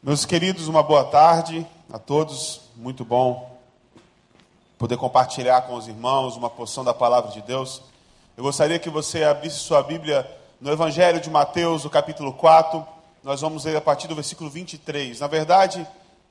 Meus 0.00 0.24
queridos, 0.24 0.68
uma 0.68 0.80
boa 0.80 1.02
tarde 1.02 1.66
a 1.92 1.98
todos. 1.98 2.60
Muito 2.76 3.04
bom 3.04 3.58
poder 4.78 4.96
compartilhar 4.96 5.62
com 5.62 5.74
os 5.74 5.88
irmãos 5.88 6.36
uma 6.36 6.48
porção 6.48 6.84
da 6.84 6.94
palavra 6.94 7.32
de 7.32 7.42
Deus. 7.42 7.82
Eu 8.36 8.44
gostaria 8.44 8.78
que 8.78 8.88
você 8.88 9.24
abrisse 9.24 9.56
sua 9.56 9.82
Bíblia 9.82 10.24
no 10.60 10.70
Evangelho 10.70 11.20
de 11.20 11.28
Mateus, 11.28 11.82
no 11.82 11.90
capítulo 11.90 12.32
4. 12.32 12.86
Nós 13.24 13.40
vamos 13.40 13.64
ler 13.64 13.76
a 13.76 13.80
partir 13.80 14.06
do 14.06 14.14
versículo 14.14 14.48
23. 14.48 15.18
Na 15.18 15.26
verdade, 15.26 15.84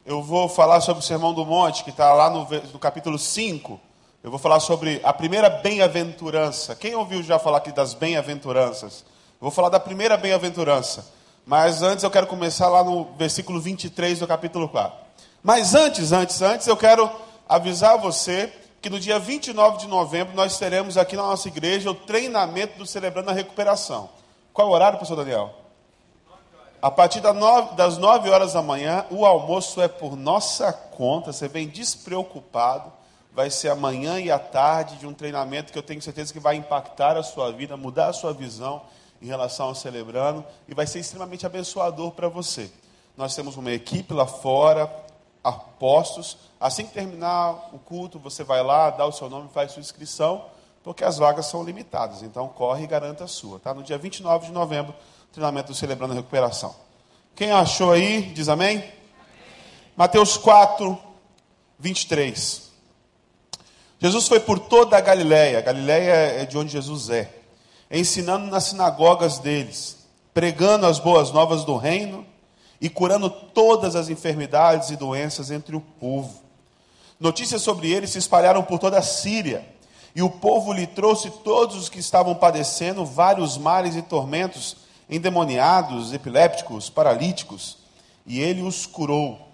eu 0.06 0.24
vou 0.24 0.48
falar 0.48 0.80
sobre 0.80 1.04
o 1.04 1.06
Sermão 1.06 1.34
do 1.34 1.46
Monte, 1.46 1.84
que 1.84 1.90
está 1.90 2.14
lá 2.14 2.30
no, 2.30 2.48
no 2.72 2.80
capítulo 2.80 3.20
5. 3.20 3.78
Eu 4.24 4.32
vou 4.32 4.40
falar 4.40 4.62
sobre 4.62 5.02
a 5.04 5.12
primeira 5.12 5.50
bem-aventurança. 5.50 6.74
Quem 6.74 6.96
ouviu 6.96 7.22
já 7.22 7.38
falar 7.38 7.58
aqui 7.58 7.74
das 7.74 7.94
bem-aventuranças? 7.94 9.04
Eu 9.34 9.42
vou 9.42 9.52
falar 9.52 9.68
da 9.68 9.80
primeira 9.80 10.16
bem-aventurança. 10.16 11.17
Mas 11.48 11.82
antes 11.82 12.04
eu 12.04 12.12
quero 12.12 12.28
começar 12.28 12.68
lá 12.68 12.84
no 12.84 13.06
versículo 13.18 13.62
23 13.62 14.20
do 14.20 14.28
capítulo 14.28 14.68
4. 14.68 15.00
Mas 15.42 15.74
antes, 15.74 16.12
antes, 16.12 16.42
antes, 16.42 16.68
eu 16.68 16.76
quero 16.76 17.10
avisar 17.48 17.98
você 17.98 18.52
que 18.82 18.90
no 18.90 19.00
dia 19.00 19.18
29 19.18 19.78
de 19.78 19.88
novembro 19.88 20.36
nós 20.36 20.60
teremos 20.60 20.98
aqui 20.98 21.16
na 21.16 21.22
nossa 21.22 21.48
igreja 21.48 21.90
o 21.90 21.96
treinamento 21.96 22.78
do 22.78 22.86
Celebrando 22.86 23.30
a 23.30 23.34
Recuperação. 23.34 24.10
Qual 24.52 24.68
é 24.68 24.72
o 24.72 24.74
horário, 24.74 25.00
pastor 25.00 25.16
Daniel? 25.16 25.56
A 26.82 26.92
partir 26.92 27.22
das 27.22 27.98
9 27.98 28.30
horas 28.30 28.52
da 28.52 28.62
manhã, 28.62 29.06
o 29.10 29.26
almoço 29.26 29.82
é 29.82 29.88
por 29.88 30.18
nossa 30.18 30.74
conta, 30.74 31.32
você 31.32 31.48
vem 31.48 31.70
despreocupado. 31.70 32.92
Vai 33.32 33.50
ser 33.50 33.70
amanhã 33.70 34.20
e 34.20 34.30
à 34.30 34.38
tarde 34.38 34.98
de 34.98 35.08
um 35.08 35.14
treinamento 35.14 35.72
que 35.72 35.80
eu 35.80 35.84
tenho 35.84 36.02
certeza 36.02 36.34
que 36.34 36.42
vai 36.42 36.58
impactar 36.58 37.16
a 37.16 37.24
sua 37.24 37.54
vida, 37.54 37.78
mudar 37.78 38.08
a 38.08 38.14
sua 38.14 38.34
visão 38.34 38.82
em 39.22 39.26
relação 39.26 39.68
ao 39.68 39.76
celebrando 39.76 40.44
e 40.68 40.74
vai 40.74 40.86
ser 40.88 41.00
extremamente 41.00 41.46
abençoador 41.46 42.12
para 42.12 42.28
você. 42.28 42.70
Nós 43.16 43.36
temos 43.36 43.58
uma 43.58 43.72
equipe 43.72 44.14
lá 44.14 44.28
fora, 44.28 44.92
apostos. 45.44 46.38
Assim 46.60 46.86
que 46.86 46.94
terminar 46.94 47.70
o 47.74 47.80
culto, 47.80 48.20
você 48.20 48.44
vai 48.44 48.64
lá, 48.64 48.90
dá 48.90 49.06
o 49.06 49.12
seu 49.12 49.30
nome, 49.30 49.50
faz 49.54 49.72
sua 49.72 49.80
inscrição, 49.80 50.46
porque 50.84 51.04
as 51.04 51.18
vagas 51.18 51.48
são 51.48 51.64
limitadas. 51.64 52.22
Então 52.22 52.48
corre 52.48 52.84
e 52.84 52.88
garanta 52.88 53.24
a 53.24 53.28
sua. 53.28 53.60
Tá? 53.60 53.74
No 53.74 53.82
dia 53.82 53.98
29 53.98 54.48
de 54.48 54.52
novembro, 54.52 54.94
treinamento 55.32 55.70
do 55.70 55.76
Celebrando 55.76 56.14
a 56.14 56.16
Recuperação. 56.16 56.76
Quem 57.36 57.52
achou 57.52 57.92
aí, 57.92 58.22
diz 58.34 58.50
amém? 58.50 58.84
Mateus 59.96 60.38
4, 60.38 60.98
23. 61.80 62.72
Jesus 64.00 64.28
foi 64.28 64.40
por 64.40 64.60
toda 64.60 64.96
a 64.96 65.02
Galiléia. 65.02 65.62
Galiléia 65.62 66.42
é 66.42 66.46
de 66.46 66.58
onde 66.58 66.72
Jesus 66.72 67.10
é 67.10 67.37
ensinando 67.90 68.48
nas 68.48 68.66
sinagogas 68.66 69.40
deles, 69.40 69.98
pregando 70.34 70.86
as 70.86 71.00
boas 71.00 71.32
novas 71.32 71.64
do 71.64 71.78
reino 71.78 72.26
e 72.80 72.90
curando 72.90 73.30
todas 73.30 73.96
as 73.96 74.10
enfermidades 74.10 74.90
e 74.90 74.96
doenças 74.96 75.50
entre 75.50 75.76
o 75.76 75.82
povo. 75.82 76.42
Notícias 77.20 77.62
sobre 77.62 77.92
ele 77.92 78.06
se 78.06 78.20
espalharam 78.20 78.62
por 78.64 78.78
toda 78.78 79.00
a 79.00 79.02
Síria, 79.02 79.66
e 80.16 80.22
o 80.22 80.30
povo 80.30 80.74
lhe 80.74 80.86
trouxe 80.86 81.30
todos 81.30 81.76
os 81.76 81.90
que 81.90 82.00
estavam 82.00 82.36
padecendo 82.36 83.06
vários 83.06 83.58
males 83.58 83.96
e 83.96 84.02
tormentos, 84.02 84.78
endemoniados, 85.10 86.14
epilépticos, 86.14 86.90
paralíticos, 86.90 87.78
e 88.26 88.40
ele 88.40 88.62
os 88.62 88.86
curou. 88.86 89.48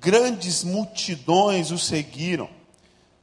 Grandes 0.00 0.64
multidões 0.64 1.70
o 1.70 1.78
seguiram, 1.78 2.48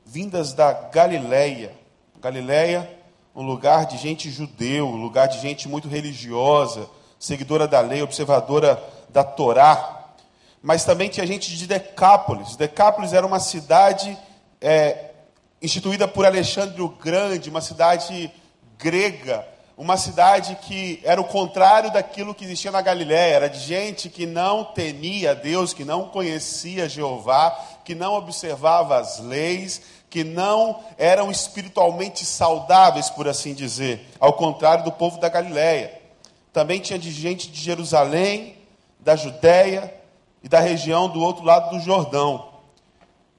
vindas 0.05 0.53
da 0.53 0.71
Galileia. 0.73 1.75
Galileia 2.19 2.89
um 3.35 3.41
lugar 3.41 3.85
de 3.85 3.97
gente 3.97 4.29
judeu, 4.29 4.87
um 4.87 5.01
lugar 5.01 5.27
de 5.27 5.39
gente 5.39 5.67
muito 5.67 5.87
religiosa, 5.87 6.87
seguidora 7.19 7.67
da 7.67 7.79
lei, 7.79 8.01
observadora 8.01 8.81
da 9.09 9.23
Torá. 9.23 10.05
Mas 10.61 10.85
também 10.85 11.09
tinha 11.09 11.25
gente 11.25 11.55
de 11.55 11.67
Decápolis. 11.67 12.55
Decápolis 12.55 13.11
era 13.11 13.25
uma 13.25 13.39
cidade 13.39 14.17
é, 14.61 15.11
instituída 15.61 16.07
por 16.07 16.25
Alexandre 16.25 16.81
o 16.81 16.89
Grande, 16.89 17.49
uma 17.49 17.61
cidade 17.61 18.31
grega, 18.77 19.45
uma 19.75 19.97
cidade 19.97 20.55
que 20.61 20.99
era 21.03 21.19
o 21.19 21.25
contrário 21.25 21.91
daquilo 21.91 22.35
que 22.35 22.45
existia 22.45 22.71
na 22.71 22.81
Galiléia, 22.81 23.35
era 23.35 23.49
de 23.49 23.59
gente 23.59 24.09
que 24.09 24.25
não 24.25 24.63
temia 24.63 25.33
Deus, 25.33 25.73
que 25.73 25.83
não 25.83 26.09
conhecia 26.09 26.87
Jeová, 26.87 27.49
que 27.83 27.95
não 27.95 28.13
observava 28.13 28.99
as 28.99 29.19
leis, 29.19 29.81
que 30.13 30.23
não 30.23 30.79
eram 30.95 31.31
espiritualmente 31.31 32.23
saudáveis, 32.23 33.09
por 33.09 33.27
assim 33.27 33.51
dizer, 33.51 34.07
ao 34.19 34.33
contrário 34.33 34.83
do 34.83 34.91
povo 34.91 35.19
da 35.19 35.27
Galiléia. 35.27 35.99
Também 36.53 36.79
tinha 36.79 36.99
de 36.99 37.11
gente 37.11 37.49
de 37.49 37.59
Jerusalém, 37.59 38.55
da 38.99 39.15
Judéia 39.15 39.91
e 40.43 40.47
da 40.47 40.59
região 40.59 41.09
do 41.09 41.19
outro 41.19 41.43
lado 41.43 41.71
do 41.71 41.83
Jordão. 41.83 42.47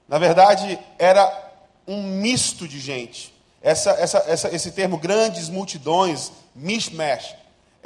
Na 0.05 0.17
verdade, 0.17 0.77
era 0.99 1.53
um 1.87 2.03
misto 2.03 2.67
de 2.67 2.77
gente. 2.81 3.33
Essa, 3.61 3.91
essa, 3.91 4.17
essa, 4.27 4.53
esse 4.53 4.69
termo 4.71 4.97
grandes 4.97 5.47
multidões, 5.47 6.29
mishmash, 6.53 7.37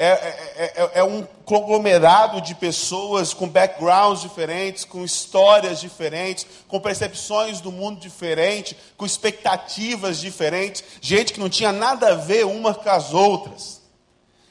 é, 0.01 0.05
é, 0.05 0.63
é, 0.77 0.91
é, 0.99 1.03
um 1.03 1.23
conglomerado 1.43 2.39
de 2.39 2.55
pessoas 2.55 3.33
com 3.33 3.49
backgrounds 3.49 4.21
diferentes, 4.21 4.85
com 4.85 5.03
histórias 5.03 5.81
diferentes, 5.81 6.47
com 6.69 6.79
percepções 6.79 7.59
do 7.59 7.69
mundo 7.69 7.99
diferentes, 7.99 8.77
com 8.95 9.05
expectativas 9.05 10.21
diferentes, 10.21 10.85
gente 11.01 11.33
que 11.33 11.39
não 11.41 11.49
tinha 11.49 11.73
nada 11.73 12.13
a 12.13 12.15
ver 12.15 12.45
uma 12.45 12.73
com 12.73 12.89
as 12.89 13.13
outras. 13.13 13.81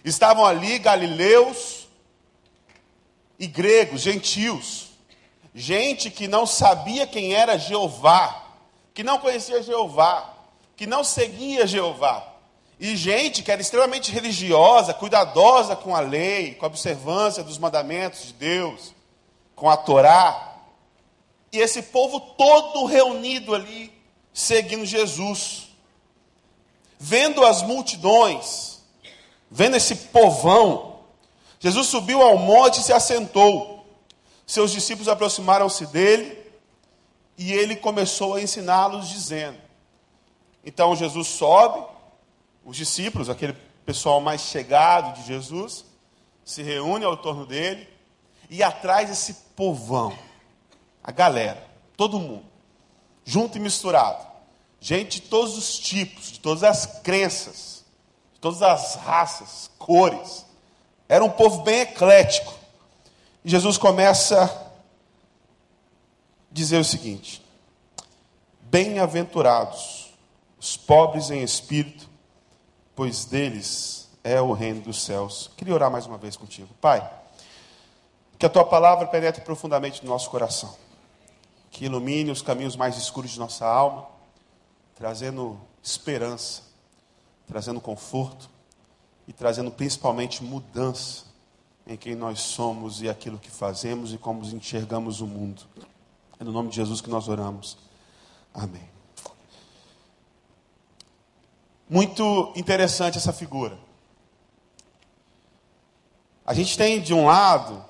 Estavam 0.05 0.45
ali 0.45 0.79
galileus 0.79 1.89
e 3.39 3.47
gregos, 3.47 4.03
gentios, 4.03 4.89
gente 5.55 6.11
que 6.11 6.29
não 6.29 6.45
sabia 6.45 7.07
quem 7.07 7.33
era 7.33 7.57
Jeová, 7.57 8.45
que 8.93 9.03
não 9.03 9.19
conhecia 9.19 9.63
Jeová, 9.63 10.31
que 10.77 10.87
não 10.87 11.03
seguia 11.03 11.67
Jeová. 11.67 12.28
E 12.81 12.97
gente 12.97 13.43
que 13.43 13.51
era 13.51 13.61
extremamente 13.61 14.13
religiosa, 14.13 14.95
cuidadosa 14.95 15.75
com 15.75 15.97
a 15.97 16.01
lei, 16.01 16.55
com 16.55 16.65
a 16.65 16.69
observância 16.69 17.43
dos 17.43 17.59
mandamentos 17.59 18.27
de 18.27 18.33
Deus, 18.35 18.95
com 19.57 19.69
a 19.69 19.77
Torá. 19.77 20.57
E 21.53 21.59
esse 21.59 21.83
povo 21.83 22.21
todo 22.21 22.85
reunido 22.85 23.55
ali, 23.55 23.93
seguindo 24.33 24.87
Jesus. 24.87 25.69
Vendo 27.01 27.45
as 27.45 27.63
multidões, 27.63 28.81
vendo 29.51 29.77
esse 29.77 29.95
povão, 29.97 31.01
Jesus 31.59 31.89
subiu 31.89 32.23
ao 32.23 32.39
monte 32.39 32.81
e 32.81 32.83
se 32.85 32.93
assentou. 32.93 33.85
Seus 34.47 34.71
discípulos 34.71 35.09
aproximaram-se 35.09 35.87
dele 35.87 36.39
e 37.37 37.53
ele 37.53 37.75
começou 37.75 38.35
a 38.35 38.43
ensiná-los, 38.43 39.09
dizendo: 39.09 39.59
Então 40.65 40.95
Jesus 40.95 41.27
sobe 41.27 41.98
os 42.69 42.77
discípulos, 42.77 43.31
aquele 43.31 43.55
pessoal 43.87 44.21
mais 44.21 44.43
chegado 44.43 45.19
de 45.19 45.27
Jesus, 45.27 45.87
se 46.45 46.63
reúne 46.63 47.03
ao 47.03 47.17
torno 47.17 47.47
dele 47.47 47.89
e 48.51 48.63
atrás 48.63 49.09
esse 49.09 49.33
povão, 49.57 50.17
a 51.03 51.11
galera, 51.11 51.67
todo 51.97 52.21
mundo, 52.21 52.45
junto 53.25 53.57
e 53.57 53.61
misturado. 53.61 54.23
Gente 54.79 55.23
de 55.23 55.29
todos 55.29 55.57
os 55.57 55.79
tipos, 55.79 56.31
de 56.31 56.41
todas 56.41 56.63
as 56.63 57.01
crenças, 57.01 57.87
de 58.35 58.41
todas 58.41 58.61
as 58.61 58.97
raças, 58.97 59.71
cores. 59.79 60.45
Era 61.09 61.25
um 61.25 61.31
povo 61.31 61.63
bem 61.63 61.81
eclético. 61.81 62.53
E 63.43 63.49
Jesus 63.49 63.79
começa 63.79 64.45
a 64.45 64.71
dizer 66.53 66.79
o 66.79 66.85
seguinte: 66.85 67.43
Bem-aventurados 68.61 70.13
os 70.61 70.77
pobres 70.77 71.31
em 71.31 71.43
espírito, 71.43 72.08
pois 72.99 73.25
deles 73.25 74.09
é 74.25 74.41
o 74.41 74.53
reino 74.53 74.81
dos 74.81 75.05
céus. 75.05 75.53
Queria 75.57 75.73
orar 75.73 75.89
mais 75.89 76.05
uma 76.05 76.19
vez 76.19 76.37
contigo. 76.37 76.69
Pai, 76.81 77.09
que 78.37 78.45
a 78.45 78.49
tua 78.49 78.65
palavra 78.65 79.07
penetre 79.07 79.41
profundamente 79.41 80.05
no 80.05 80.11
nosso 80.11 80.29
coração, 80.29 80.75
que 81.71 81.85
ilumine 81.85 82.33
os 82.33 82.43
caminhos 82.43 82.75
mais 82.75 82.97
escuros 82.97 83.31
de 83.31 83.39
nossa 83.39 83.65
alma, 83.65 84.05
trazendo 84.97 85.61
esperança, 85.81 86.63
trazendo 87.47 87.81
conforto 87.81 88.51
e 89.29 89.33
trazendo 89.33 89.71
principalmente 89.71 90.43
mudança 90.43 91.23
em 91.87 91.97
quem 91.97 92.17
nós 92.17 92.41
somos 92.41 93.01
e 93.01 93.09
aquilo 93.09 93.39
que 93.39 93.49
fazemos 93.49 94.13
e 94.13 94.19
como 94.19 94.45
enxergamos 94.45 95.21
o 95.21 95.27
mundo. 95.29 95.63
É 96.41 96.43
no 96.43 96.51
nome 96.51 96.71
de 96.71 96.75
Jesus 96.75 97.01
que 97.01 97.09
nós 97.09 97.29
oramos. 97.29 97.79
Amém. 98.53 98.98
Muito 101.89 102.53
interessante 102.55 103.17
essa 103.17 103.33
figura. 103.33 103.79
A 106.45 106.53
gente 106.53 106.77
tem 106.77 107.01
de 107.01 107.15
um 107.15 107.27
lado, 107.27 107.85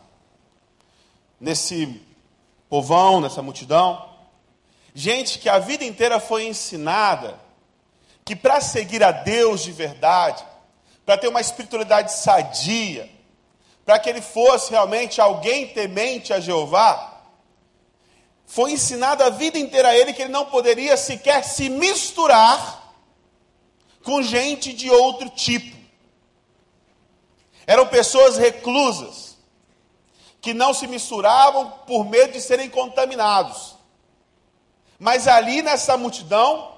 nesse 1.41 2.01
povão, 2.69 3.21
nessa 3.21 3.43
multidão, 3.43 4.09
gente 4.95 5.39
que 5.39 5.49
a 5.49 5.59
vida 5.59 5.85
inteira 5.85 6.21
foi 6.21 6.47
ensinada 6.47 7.39
que 8.25 8.37
para 8.37 8.61
seguir 8.61 9.03
a 9.03 9.11
Deus 9.11 9.63
de 9.63 9.73
verdade, 9.73 10.45
para 11.05 11.17
ter 11.17 11.29
uma 11.29 11.41
espiritualidade 11.41 12.13
sadia, 12.13 13.11
para 13.85 13.99
que 13.99 14.09
ele 14.09 14.21
fosse 14.21 14.71
realmente 14.71 15.21
alguém 15.21 15.67
temente 15.69 16.33
a 16.33 16.39
Jeová, 16.39 17.23
foi 18.47 18.73
ensinado 18.73 19.25
a 19.25 19.31
vida 19.31 19.59
inteira 19.59 19.89
a 19.89 19.97
ele 19.97 20.13
que 20.13 20.23
ele 20.23 20.33
não 20.33 20.47
poderia 20.47 20.97
sequer 20.97 21.43
se 21.43 21.69
misturar 21.69 22.78
com 24.09 24.23
gente 24.23 24.73
de 24.73 24.89
outro 24.89 25.29
tipo. 25.29 25.77
Eram 27.67 27.87
pessoas 27.87 28.39
reclusas, 28.39 29.37
que 30.41 30.55
não 30.55 30.73
se 30.73 30.87
misturavam 30.87 31.71
por 31.87 32.07
medo 32.07 32.33
de 32.33 32.41
serem 32.41 32.71
contaminados. 32.71 33.77
Mas 34.99 35.29
ali 35.29 35.61
nessa 35.61 35.99
multidão, 35.99 36.75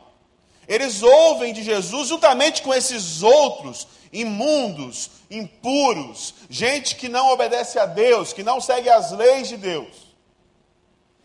eles 0.67 1.05
ouvem 1.05 1.53
de 1.53 1.63
Jesus 1.63 2.09
juntamente 2.09 2.63
com 2.63 2.75
esses 2.75 3.23
outros 3.23 3.87
imundos, 4.13 5.11
impuros, 5.31 6.35
gente 6.49 6.97
que 6.97 7.09
não 7.09 7.31
obedece 7.31 7.79
a 7.79 7.87
Deus, 7.87 8.33
que 8.33 8.43
não 8.43 8.61
segue 8.61 8.89
as 8.89 9.13
leis 9.13 9.49
de 9.49 9.57
Deus. 9.57 9.95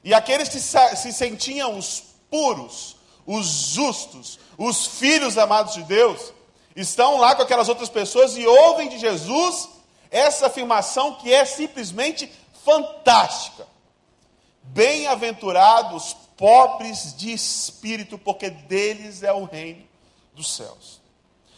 E 0.04 0.14
aqueles 0.14 0.50
que 0.50 0.60
se 0.60 1.12
sentiam 1.12 1.80
os 1.80 2.04
puros, 2.30 2.95
os 3.26 3.48
justos, 3.48 4.40
os 4.58 4.86
filhos 4.86 5.38
amados 5.38 5.74
de 5.74 5.84
Deus, 5.84 6.34
estão 6.76 7.18
lá 7.18 7.36
com 7.36 7.42
aquelas 7.42 7.70
outras 7.70 7.90
pessoas 7.90 8.38
e 8.38 8.46
ouvem 8.46 8.90
de 8.90 8.98
Jesus 8.98 9.70
essa 10.12 10.48
afirmação 10.48 11.16
que 11.16 11.34
é 11.34 11.46
simplesmente 11.46 12.32
fantástica. 12.64 13.68
Bem-aventurados 14.64 16.16
pobres 16.38 17.16
de 17.16 17.32
espírito, 17.32 18.18
porque 18.18 18.50
deles 18.50 19.24
é 19.24 19.32
o 19.32 19.46
reino 19.46 19.84
dos 20.34 20.54
céus. 20.56 21.02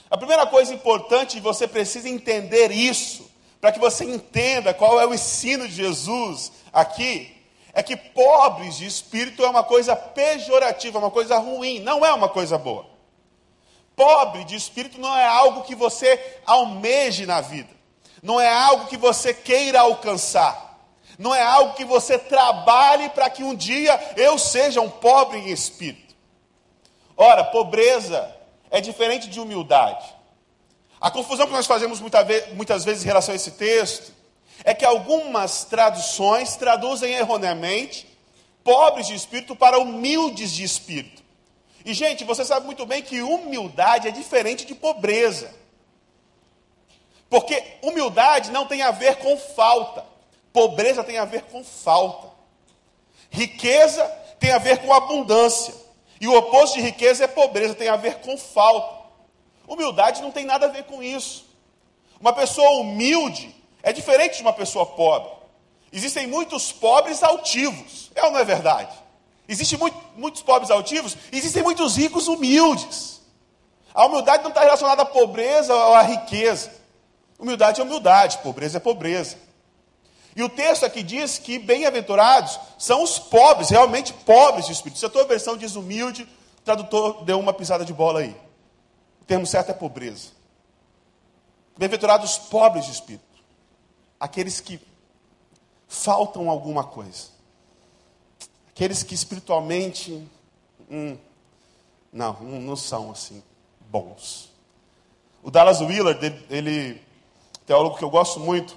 A 0.10 0.18
primeira 0.18 0.46
coisa 0.46 0.74
importante, 0.74 1.40
você 1.40 1.68
precisa 1.68 2.08
entender 2.08 2.72
isso, 2.72 3.30
para 3.60 3.72
que 3.72 3.80
você 3.80 4.06
entenda 4.06 4.74
qual 4.74 5.00
é 5.00 5.06
o 5.06 5.14
ensino 5.14 5.68
de 5.68 5.74
Jesus 5.74 6.52
aqui, 6.72 7.37
é 7.78 7.84
que 7.84 7.96
pobres 7.96 8.78
de 8.78 8.88
espírito 8.88 9.46
é 9.46 9.48
uma 9.48 9.64
coisa 9.64 9.96
pejorativa, 9.96 10.98
uma 10.98 11.12
coisa 11.12 11.38
ruim, 11.38 11.80
não 11.80 12.04
é 12.04 12.12
uma 12.12 12.28
coisa 12.28 12.58
boa. 12.58 12.88
Pobre 13.96 14.44
de 14.46 14.56
espírito 14.56 15.00
não 15.00 15.16
é 15.16 15.24
algo 15.24 15.62
que 15.62 15.76
você 15.76 16.40
almeje 16.44 17.28
na 17.28 17.40
vida, 17.40 17.70
não 18.24 18.42
é 18.42 18.52
algo 18.52 18.88
que 18.88 18.98
você 18.98 19.32
queira 19.32 19.82
alcançar, 19.82 20.80
não 21.20 21.36
é 21.36 21.44
algo 21.44 21.76
que 21.76 21.86
você 21.86 22.18
trabalhe 22.18 23.10
para 23.10 23.30
que 23.30 23.44
um 23.44 23.54
dia 23.54 24.14
eu 24.18 24.40
seja 24.40 24.82
um 24.82 24.90
pobre 24.90 25.38
em 25.38 25.50
espírito. 25.50 26.16
Ora, 27.16 27.44
pobreza 27.44 28.36
é 28.72 28.82
diferente 28.82 29.30
de 29.30 29.40
humildade. 29.40 30.04
A 31.00 31.12
confusão 31.12 31.46
que 31.46 31.54
nós 31.54 31.68
fazemos 31.68 32.02
muitas 32.02 32.84
vezes 32.84 33.04
em 33.04 33.08
relação 33.08 33.34
a 33.34 33.36
esse 33.36 33.52
texto 33.52 34.17
é 34.64 34.74
que 34.74 34.86
algumas 34.86 35.64
traduções 35.64 36.56
traduzem 36.56 37.14
erroneamente 37.14 38.08
pobres 38.64 39.08
de 39.08 39.16
espírito 39.16 39.56
para 39.56 39.80
humildes 39.80 40.52
de 40.52 40.64
espírito. 40.64 41.24
E, 41.86 41.94
gente, 41.94 42.26
você 42.26 42.44
sabe 42.44 42.66
muito 42.66 42.86
bem 42.86 43.02
que 43.02 43.22
humildade 43.22 44.10
é 44.10 44.12
diferente 44.12 44.66
de 44.66 44.76
pobreza. 44.76 45.56
Porque 47.30 47.64
humildade 47.82 48.52
não 48.52 48.66
tem 48.66 48.82
a 48.82 48.92
ver 48.92 49.18
com 49.18 49.38
falta, 49.38 50.04
pobreza 50.52 51.04
tem 51.04 51.18
a 51.18 51.24
ver 51.24 51.44
com 51.44 51.64
falta. 51.64 52.28
Riqueza 53.30 54.04
tem 54.40 54.52
a 54.52 54.58
ver 54.58 54.80
com 54.80 54.94
abundância. 54.94 55.74
E 56.20 56.28
o 56.28 56.36
oposto 56.36 56.76
de 56.76 56.82
riqueza 56.82 57.24
é 57.24 57.28
pobreza, 57.28 57.76
tem 57.76 57.88
a 57.88 57.96
ver 57.96 58.16
com 58.16 58.38
falta. 58.38 58.98
Humildade 59.68 60.22
não 60.22 60.32
tem 60.32 60.46
nada 60.46 60.66
a 60.66 60.70
ver 60.70 60.84
com 60.84 61.02
isso. 61.02 61.46
Uma 62.20 62.34
pessoa 62.34 62.82
humilde 62.82 63.56
é 63.88 63.94
diferente 63.94 64.36
de 64.36 64.42
uma 64.42 64.52
pessoa 64.52 64.86
pobre. 64.86 65.32
Existem 65.94 66.28
muitos 66.28 66.74
pobres 66.74 67.24
altivos, 67.24 68.12
é 68.14 68.22
ou 68.26 68.32
não 68.32 68.40
é 68.40 68.44
verdade? 68.44 68.94
Existem 69.48 69.80
muito, 69.80 69.98
muitos 70.18 70.42
pobres 70.42 70.70
altivos, 70.70 71.16
existem 71.32 71.64
muitos 71.64 71.96
ricos 71.96 72.28
humildes. 72.28 73.22
A 73.94 74.06
humildade 74.06 74.44
não 74.44 74.50
está 74.50 74.60
relacionada 74.60 75.04
à 75.04 75.06
pobreza 75.06 75.74
ou 75.74 75.94
à 75.94 76.02
riqueza. 76.02 76.70
Humildade 77.40 77.80
é 77.80 77.84
humildade, 77.84 78.40
pobreza 78.40 78.76
é 78.76 78.82
pobreza. 78.82 79.38
E 80.36 80.44
o 80.44 80.50
texto 80.50 80.86
aqui 80.86 81.02
diz 81.02 81.38
que 81.38 81.58
bem-aventurados 81.58 82.60
são 82.78 83.02
os 83.02 83.18
pobres, 83.18 83.70
realmente 83.70 84.12
pobres 84.12 84.66
de 84.66 84.74
espírito. 84.74 85.00
Se 85.00 85.06
a 85.06 85.10
tua 85.10 85.24
versão 85.24 85.56
diz 85.56 85.78
humilde, 85.78 86.24
o 86.60 86.62
tradutor 86.62 87.24
deu 87.24 87.40
uma 87.40 87.54
pisada 87.54 87.86
de 87.86 87.94
bola 87.94 88.20
aí. 88.20 88.36
O 89.22 89.26
termo 89.26 89.48
certo 89.48 89.70
é 89.70 89.74
pobreza. 89.74 90.32
Bem-aventurados 91.78 92.38
pobres 92.38 92.86
de 92.86 92.92
espírito 92.92 93.27
aqueles 94.20 94.60
que 94.60 94.80
faltam 95.88 96.50
alguma 96.50 96.84
coisa. 96.84 97.30
Aqueles 98.70 99.04
que 99.04 99.16
espiritualmente 99.16 100.28
hum, 100.90 101.18
não, 102.12 102.34
não 102.42 102.76
são 102.76 103.12
assim 103.12 103.42
bons. 103.90 104.52
O 105.44 105.50
Dallas 105.50 105.82
Willard, 105.82 106.46
ele, 106.50 107.02
teólogo 107.66 107.98
que 107.98 108.04
eu 108.04 108.10
gosto 108.10 108.40
muito, 108.40 108.76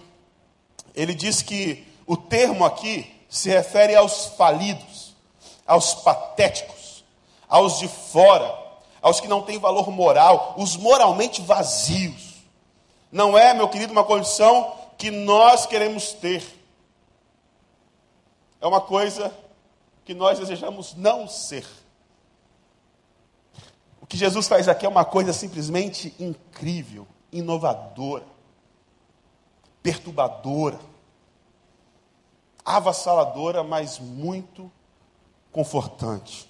ele 0.94 1.14
diz 1.14 1.42
que 1.42 1.86
o 2.06 2.16
termo 2.16 2.64
aqui 2.64 3.12
se 3.28 3.48
refere 3.48 3.94
aos 3.94 4.26
falidos, 4.26 5.14
aos 5.66 5.94
patéticos, 5.94 7.04
aos 7.48 7.78
de 7.78 7.88
fora, 7.88 8.56
aos 9.00 9.20
que 9.20 9.28
não 9.28 9.42
têm 9.42 9.58
valor 9.58 9.90
moral, 9.90 10.54
os 10.58 10.76
moralmente 10.76 11.40
vazios. 11.40 12.36
Não 13.10 13.36
é, 13.36 13.54
meu 13.54 13.68
querido, 13.68 13.92
uma 13.92 14.04
condição 14.04 14.79
que 15.00 15.10
nós 15.10 15.64
queremos 15.64 16.12
ter. 16.12 16.44
É 18.60 18.66
uma 18.66 18.82
coisa 18.82 19.34
que 20.04 20.12
nós 20.12 20.38
desejamos 20.38 20.94
não 20.94 21.26
ser. 21.26 21.66
O 23.98 24.04
que 24.04 24.18
Jesus 24.18 24.46
faz 24.46 24.68
aqui 24.68 24.84
é 24.84 24.88
uma 24.90 25.06
coisa 25.06 25.32
simplesmente 25.32 26.14
incrível, 26.20 27.08
inovadora, 27.32 28.26
perturbadora, 29.82 30.78
avassaladora, 32.62 33.64
mas 33.64 33.98
muito 33.98 34.70
confortante. 35.50 36.46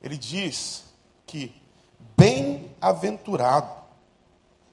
Ele 0.00 0.16
diz 0.16 0.84
que 1.26 1.54
bem-aventurado 2.16 3.81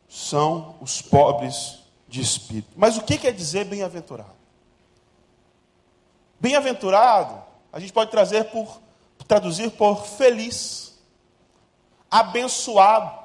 são 0.10 0.76
os 0.82 1.02
pobres 1.02 1.80
de 2.08 2.20
espírito. 2.20 2.72
Mas 2.76 2.98
o 2.98 3.04
que 3.04 3.18
quer 3.18 3.32
dizer 3.32 3.66
bem-aventurado? 3.66 4.34
Bem-aventurado, 6.40 7.42
a 7.72 7.80
gente 7.80 7.94
pode 7.94 8.10
trazer 8.10 8.46
por 8.46 8.82
traduzir 9.28 9.70
por 9.72 10.04
feliz, 10.06 10.98
abençoado. 12.10 13.20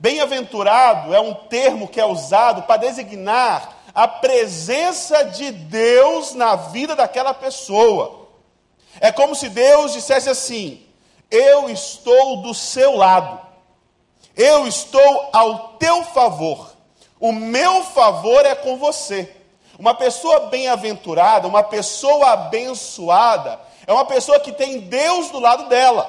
Bem-aventurado 0.00 1.14
é 1.14 1.20
um 1.20 1.34
termo 1.34 1.86
que 1.86 2.00
é 2.00 2.04
usado 2.04 2.62
para 2.62 2.78
designar 2.78 3.76
a 3.94 4.08
presença 4.08 5.24
de 5.24 5.52
Deus 5.52 6.34
na 6.34 6.56
vida 6.56 6.96
daquela 6.96 7.32
pessoa. 7.32 8.28
É 9.00 9.12
como 9.12 9.34
se 9.34 9.48
Deus 9.48 9.92
dissesse 9.92 10.28
assim: 10.28 10.84
Eu 11.30 11.68
estou 11.70 12.42
do 12.42 12.52
seu 12.54 12.96
lado. 12.96 13.47
Eu 14.38 14.68
estou 14.68 15.30
ao 15.32 15.70
teu 15.70 16.04
favor. 16.04 16.72
O 17.18 17.32
meu 17.32 17.82
favor 17.82 18.46
é 18.46 18.54
com 18.54 18.76
você. 18.76 19.34
Uma 19.76 19.94
pessoa 19.94 20.46
bem-aventurada, 20.46 21.48
uma 21.48 21.64
pessoa 21.64 22.30
abençoada, 22.30 23.58
é 23.84 23.92
uma 23.92 24.04
pessoa 24.04 24.38
que 24.38 24.52
tem 24.52 24.78
Deus 24.78 25.30
do 25.30 25.40
lado 25.40 25.68
dela. 25.68 26.08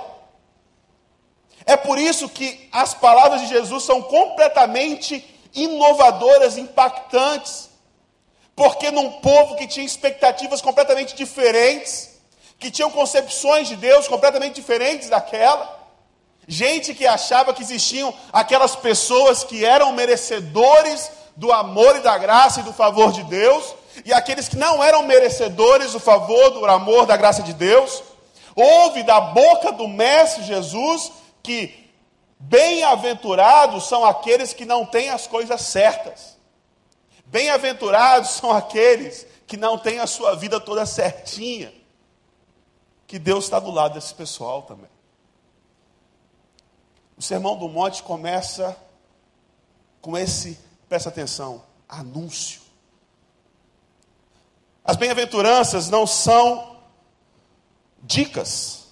É 1.65 1.75
por 1.75 1.97
isso 1.97 2.29
que 2.29 2.69
as 2.71 2.93
palavras 2.93 3.41
de 3.41 3.47
Jesus 3.47 3.83
são 3.83 4.01
completamente 4.01 5.25
inovadoras, 5.53 6.55
impactantes. 6.55 7.69
Porque 8.55 8.91
num 8.91 9.13
povo 9.21 9.55
que 9.55 9.65
tinha 9.65 9.85
expectativas 9.85 10.61
completamente 10.61 11.15
diferentes, 11.15 12.19
que 12.59 12.69
tinham 12.69 12.91
concepções 12.91 13.67
de 13.67 13.75
Deus 13.75 14.07
completamente 14.07 14.55
diferentes 14.55 15.09
daquela, 15.09 15.78
Gente 16.51 16.95
que 16.95 17.05
achava 17.05 17.53
que 17.53 17.61
existiam 17.61 18.11
aquelas 18.33 18.75
pessoas 18.75 19.43
que 19.43 19.63
eram 19.63 19.91
merecedores 19.91 21.11
do 21.35 21.51
amor 21.51 21.97
e 21.97 21.99
da 21.99 22.17
graça 22.17 22.61
e 22.61 22.63
do 22.63 22.73
favor 22.73 23.11
de 23.11 23.21
Deus, 23.25 23.75
e 24.03 24.11
aqueles 24.11 24.49
que 24.49 24.57
não 24.57 24.83
eram 24.83 25.03
merecedores 25.03 25.91
do 25.91 25.99
favor, 25.99 26.49
do 26.49 26.65
amor, 26.65 27.05
da 27.05 27.15
graça 27.15 27.43
de 27.43 27.53
Deus. 27.53 28.01
Houve 28.55 29.03
da 29.03 29.21
boca 29.21 29.71
do 29.71 29.87
Mestre 29.87 30.43
Jesus 30.43 31.11
que 31.43 31.87
bem-aventurados 32.39 33.87
são 33.87 34.03
aqueles 34.03 34.51
que 34.51 34.65
não 34.65 34.83
têm 34.83 35.11
as 35.11 35.27
coisas 35.27 35.61
certas. 35.61 36.35
Bem-aventurados 37.27 38.31
são 38.31 38.51
aqueles 38.51 39.23
que 39.45 39.55
não 39.55 39.77
têm 39.77 39.99
a 39.99 40.07
sua 40.07 40.35
vida 40.35 40.59
toda 40.59 40.83
certinha. 40.87 41.71
Que 43.05 43.19
Deus 43.19 43.43
está 43.43 43.59
do 43.59 43.69
lado 43.69 43.93
desse 43.93 44.15
pessoal 44.15 44.63
também. 44.63 44.89
O 47.19 47.21
Sermão 47.21 47.57
do 47.57 47.67
Monte 47.67 48.01
começa 48.01 48.77
com 49.99 50.17
esse, 50.17 50.57
presta 50.87 51.09
atenção, 51.09 51.61
anúncio. 51.87 52.61
As 54.85 54.95
bem-aventuranças 54.95 55.89
não 55.89 56.07
são 56.07 56.77
dicas, 58.01 58.85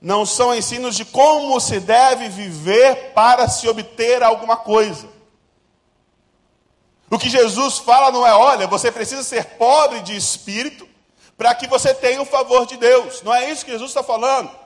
não 0.00 0.24
são 0.24 0.54
ensinos 0.54 0.94
de 0.94 1.04
como 1.04 1.58
se 1.58 1.80
deve 1.80 2.28
viver 2.28 3.12
para 3.12 3.48
se 3.48 3.66
obter 3.66 4.22
alguma 4.22 4.56
coisa. 4.56 5.08
O 7.10 7.18
que 7.18 7.28
Jesus 7.28 7.78
fala 7.78 8.12
não 8.12 8.24
é, 8.24 8.32
olha, 8.32 8.68
você 8.68 8.92
precisa 8.92 9.24
ser 9.24 9.56
pobre 9.56 10.02
de 10.02 10.14
espírito 10.14 10.88
para 11.36 11.52
que 11.52 11.66
você 11.66 11.92
tenha 11.92 12.22
o 12.22 12.26
favor 12.26 12.64
de 12.64 12.76
Deus. 12.76 13.22
Não 13.22 13.34
é 13.34 13.50
isso 13.50 13.64
que 13.64 13.72
Jesus 13.72 13.90
está 13.90 14.04
falando. 14.04 14.61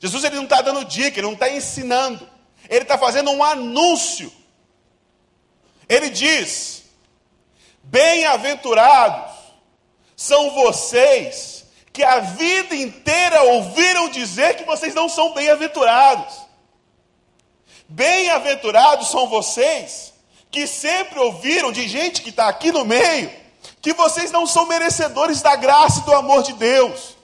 Jesus 0.00 0.24
ele 0.24 0.36
não 0.36 0.44
está 0.44 0.60
dando 0.60 0.84
dica, 0.84 1.18
ele 1.18 1.26
não 1.26 1.34
está 1.34 1.50
ensinando. 1.50 2.28
Ele 2.68 2.82
está 2.82 2.98
fazendo 2.98 3.30
um 3.30 3.42
anúncio. 3.42 4.32
Ele 5.88 6.10
diz: 6.10 6.84
Bem-aventurados 7.82 9.32
são 10.16 10.50
vocês 10.50 11.64
que 11.92 12.02
a 12.02 12.20
vida 12.20 12.74
inteira 12.74 13.42
ouviram 13.42 14.08
dizer 14.08 14.56
que 14.56 14.64
vocês 14.64 14.94
não 14.94 15.08
são 15.08 15.32
bem-aventurados. 15.32 16.34
Bem-aventurados 17.88 19.08
são 19.08 19.28
vocês 19.28 20.12
que 20.50 20.66
sempre 20.66 21.18
ouviram 21.18 21.70
de 21.70 21.86
gente 21.88 22.22
que 22.22 22.30
está 22.30 22.48
aqui 22.48 22.72
no 22.72 22.84
meio 22.84 23.46
que 23.86 23.92
vocês 23.92 24.32
não 24.32 24.46
são 24.48 24.66
merecedores 24.66 25.40
da 25.42 25.54
graça 25.54 26.00
e 26.00 26.02
do 26.02 26.12
amor 26.12 26.42
de 26.42 26.52
Deus. 26.54 27.15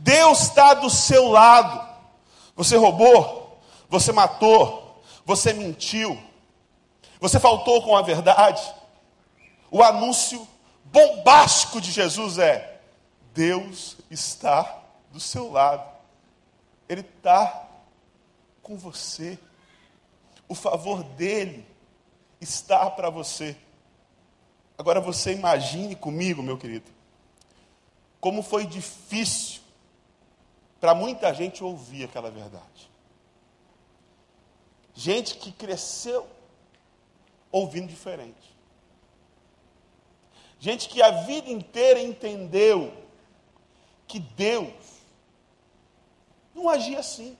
Deus 0.00 0.42
está 0.42 0.74
do 0.74 0.88
seu 0.88 1.28
lado. 1.28 1.88
Você 2.56 2.76
roubou, 2.76 3.60
você 3.88 4.12
matou, 4.12 5.02
você 5.24 5.52
mentiu, 5.52 6.18
você 7.20 7.38
faltou 7.38 7.82
com 7.82 7.96
a 7.96 8.02
verdade. 8.02 8.62
O 9.70 9.82
anúncio 9.82 10.46
bombástico 10.84 11.80
de 11.80 11.90
Jesus 11.90 12.38
é: 12.38 12.80
Deus 13.32 13.96
está 14.10 14.78
do 15.10 15.20
seu 15.20 15.50
lado, 15.50 15.86
Ele 16.88 17.02
está 17.02 17.68
com 18.62 18.76
você, 18.76 19.38
o 20.48 20.54
favor 20.54 21.02
dEle 21.02 21.66
está 22.40 22.90
para 22.90 23.10
você. 23.10 23.56
Agora 24.78 25.00
você 25.00 25.32
imagine 25.32 25.94
comigo, 25.94 26.42
meu 26.42 26.56
querido, 26.56 26.90
como 28.18 28.42
foi 28.42 28.66
difícil 28.66 29.59
para 30.80 30.94
muita 30.94 31.32
gente 31.34 31.62
ouvir 31.62 32.04
aquela 32.04 32.30
verdade. 32.30 32.90
Gente 34.94 35.36
que 35.36 35.52
cresceu 35.52 36.26
ouvindo 37.52 37.88
diferente. 37.88 38.56
Gente 40.58 40.88
que 40.88 41.02
a 41.02 41.10
vida 41.22 41.50
inteira 41.50 42.00
entendeu 42.00 42.92
que 44.06 44.18
Deus 44.18 44.72
não 46.54 46.68
agia 46.68 46.98
assim. 46.98 47.36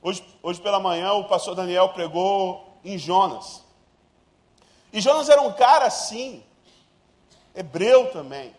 Hoje, 0.00 0.24
hoje 0.42 0.60
pela 0.60 0.80
manhã 0.80 1.12
o 1.12 1.28
pastor 1.28 1.54
Daniel 1.54 1.90
pregou 1.90 2.78
em 2.84 2.96
Jonas. 2.96 3.64
E 4.92 5.00
Jonas 5.00 5.28
era 5.28 5.42
um 5.42 5.52
cara 5.52 5.86
assim, 5.86 6.42
hebreu 7.54 8.10
também. 8.10 8.54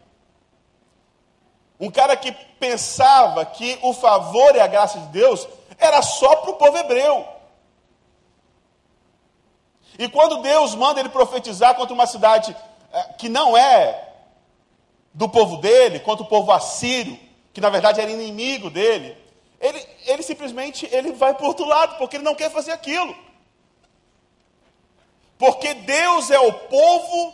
Um 1.79 1.89
cara 1.89 2.17
que 2.17 2.31
pensava 2.59 3.45
que 3.45 3.79
o 3.81 3.93
favor 3.93 4.55
e 4.55 4.59
a 4.59 4.67
graça 4.67 4.99
de 4.99 5.07
Deus 5.07 5.47
era 5.77 6.01
só 6.01 6.35
para 6.37 6.51
o 6.51 6.55
povo 6.55 6.77
hebreu. 6.77 7.25
E 9.97 10.07
quando 10.09 10.41
Deus 10.41 10.75
manda 10.75 10.99
ele 10.99 11.09
profetizar 11.09 11.75
contra 11.75 11.93
uma 11.93 12.05
cidade 12.05 12.55
eh, 12.91 13.13
que 13.17 13.29
não 13.29 13.57
é 13.57 14.07
do 15.13 15.27
povo 15.27 15.57
dele, 15.57 15.99
contra 15.99 16.23
o 16.23 16.29
povo 16.29 16.51
assírio, 16.51 17.19
que 17.53 17.61
na 17.61 17.69
verdade 17.69 17.99
era 17.99 18.11
inimigo 18.11 18.69
dele, 18.69 19.17
ele, 19.59 19.85
ele 20.05 20.23
simplesmente 20.23 20.87
ele 20.91 21.11
vai 21.11 21.33
para 21.33 21.45
outro 21.45 21.65
lado, 21.65 21.97
porque 21.97 22.15
ele 22.15 22.23
não 22.23 22.35
quer 22.35 22.49
fazer 22.49 22.71
aquilo. 22.71 23.15
Porque 25.37 25.73
Deus 25.73 26.29
é 26.31 26.39
o 26.39 26.53
povo, 26.53 27.33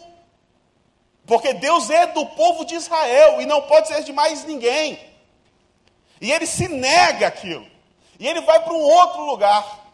porque 1.26 1.54
Deus 1.54 1.90
é 1.90 2.08
do 2.08 2.26
povo 2.28 2.66
de 2.66 2.76
Israel 2.76 3.42
e 3.42 3.46
não 3.46 3.62
pode 3.64 3.88
ser 3.88 4.04
de 4.04 4.14
mais 4.14 4.46
ninguém. 4.46 5.00
E 6.22 6.32
ele 6.32 6.46
se 6.46 6.68
nega 6.68 7.28
aquilo. 7.28 7.66
E 8.20 8.28
ele 8.28 8.42
vai 8.42 8.60
para 8.64 8.74
um 8.74 8.82
outro 8.82 9.26
lugar. 9.26 9.92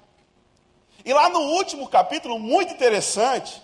E 1.03 1.13
lá 1.13 1.29
no 1.29 1.39
último 1.39 1.87
capítulo, 1.87 2.37
muito 2.37 2.73
interessante, 2.73 3.61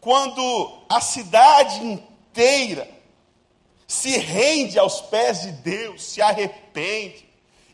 quando 0.00 0.82
a 0.88 1.00
cidade 1.00 1.82
inteira 1.84 2.88
se 3.86 4.18
rende 4.18 4.78
aos 4.78 5.00
pés 5.00 5.42
de 5.42 5.52
Deus, 5.52 6.02
se 6.02 6.20
arrepende, 6.20 7.28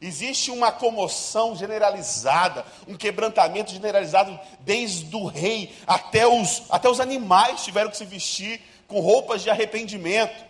Existe 0.04 0.50
uma 0.50 0.70
comoção 0.70 1.56
generalizada, 1.56 2.66
um 2.86 2.94
quebrantamento 2.94 3.70
generalizado, 3.70 4.38
desde 4.60 5.16
o 5.16 5.24
rei 5.24 5.74
até 5.86 6.26
os, 6.26 6.64
até 6.68 6.90
os 6.90 7.00
animais 7.00 7.64
tiveram 7.64 7.88
que 7.88 7.96
se 7.96 8.04
vestir 8.04 8.60
com 8.86 9.00
roupas 9.00 9.42
de 9.42 9.50
arrependimento. 9.50 10.44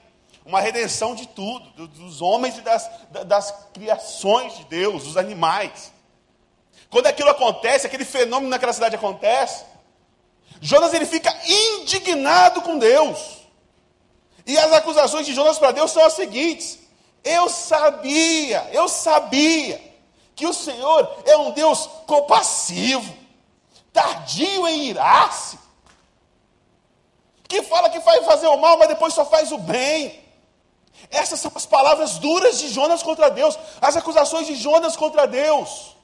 Uma 0.44 0.60
redenção 0.60 1.14
de 1.14 1.26
tudo, 1.28 1.88
dos 1.88 2.20
homens 2.20 2.58
e 2.58 2.60
das, 2.60 2.90
das 3.26 3.54
criações 3.72 4.56
de 4.58 4.64
Deus, 4.64 5.04
dos 5.04 5.16
animais. 5.16 5.90
Quando 6.90 7.06
aquilo 7.06 7.30
acontece, 7.30 7.86
aquele 7.86 8.04
fenômeno 8.04 8.50
naquela 8.50 8.72
cidade 8.72 8.94
acontece, 8.94 9.64
Jonas 10.60 10.92
ele 10.94 11.06
fica 11.06 11.34
indignado 11.46 12.62
com 12.62 12.78
Deus. 12.78 13.38
E 14.46 14.56
as 14.58 14.72
acusações 14.72 15.26
de 15.26 15.34
Jonas 15.34 15.58
para 15.58 15.72
Deus 15.72 15.90
são 15.90 16.04
as 16.04 16.12
seguintes: 16.12 16.78
eu 17.22 17.48
sabia, 17.48 18.68
eu 18.72 18.88
sabia 18.88 19.80
que 20.36 20.46
o 20.46 20.52
Senhor 20.52 21.22
é 21.24 21.36
um 21.36 21.52
Deus 21.52 21.88
compassivo, 22.06 23.14
tardio 23.92 24.68
em 24.68 24.88
irar-se, 24.88 25.58
que 27.54 27.62
fala 27.62 27.88
que 27.88 28.00
vai 28.00 28.22
fazer 28.24 28.48
o 28.48 28.56
mal, 28.56 28.76
mas 28.76 28.88
depois 28.88 29.14
só 29.14 29.24
faz 29.24 29.52
o 29.52 29.58
bem. 29.58 30.22
Essas 31.10 31.38
são 31.38 31.52
as 31.54 31.66
palavras 31.66 32.18
duras 32.18 32.58
de 32.58 32.68
Jonas 32.68 33.02
contra 33.02 33.30
Deus, 33.30 33.58
as 33.80 33.96
acusações 33.96 34.46
de 34.46 34.56
Jonas 34.56 34.96
contra 34.96 35.26
Deus. 35.26 35.94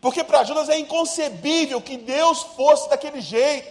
Porque 0.00 0.24
para 0.24 0.44
Jonas 0.44 0.68
é 0.68 0.78
inconcebível 0.78 1.80
que 1.80 1.96
Deus 1.96 2.42
fosse 2.56 2.88
daquele 2.88 3.20
jeito, 3.20 3.70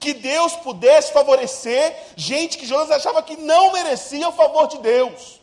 que 0.00 0.12
Deus 0.12 0.54
pudesse 0.56 1.12
favorecer 1.12 1.96
gente 2.16 2.58
que 2.58 2.66
Jonas 2.66 2.90
achava 2.90 3.22
que 3.22 3.36
não 3.36 3.72
merecia 3.72 4.28
o 4.28 4.32
favor 4.32 4.66
de 4.66 4.78
Deus. 4.78 5.40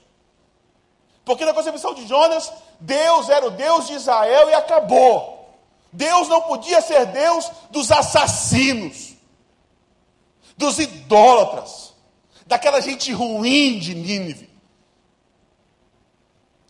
Porque 1.24 1.46
na 1.46 1.53
concepção 1.53 1.94
de 1.94 2.06
Jonas, 2.06 2.51
Deus 2.79 3.29
era 3.29 3.48
o 3.48 3.51
Deus 3.51 3.88
de 3.88 3.94
Israel 3.94 4.50
e 4.50 4.53
acabou. 4.53 5.48
Deus 5.94 6.27
não 6.27 6.41
podia 6.41 6.82
ser 6.82 7.06
Deus 7.06 7.50
dos 7.72 7.91
assassinos, 7.91 9.09
dos 10.60 10.78
idólatras, 10.78 11.94
daquela 12.46 12.82
gente 12.82 13.13
ruim 13.13 13.80
de 13.80 13.96
Nínive. 13.96 14.50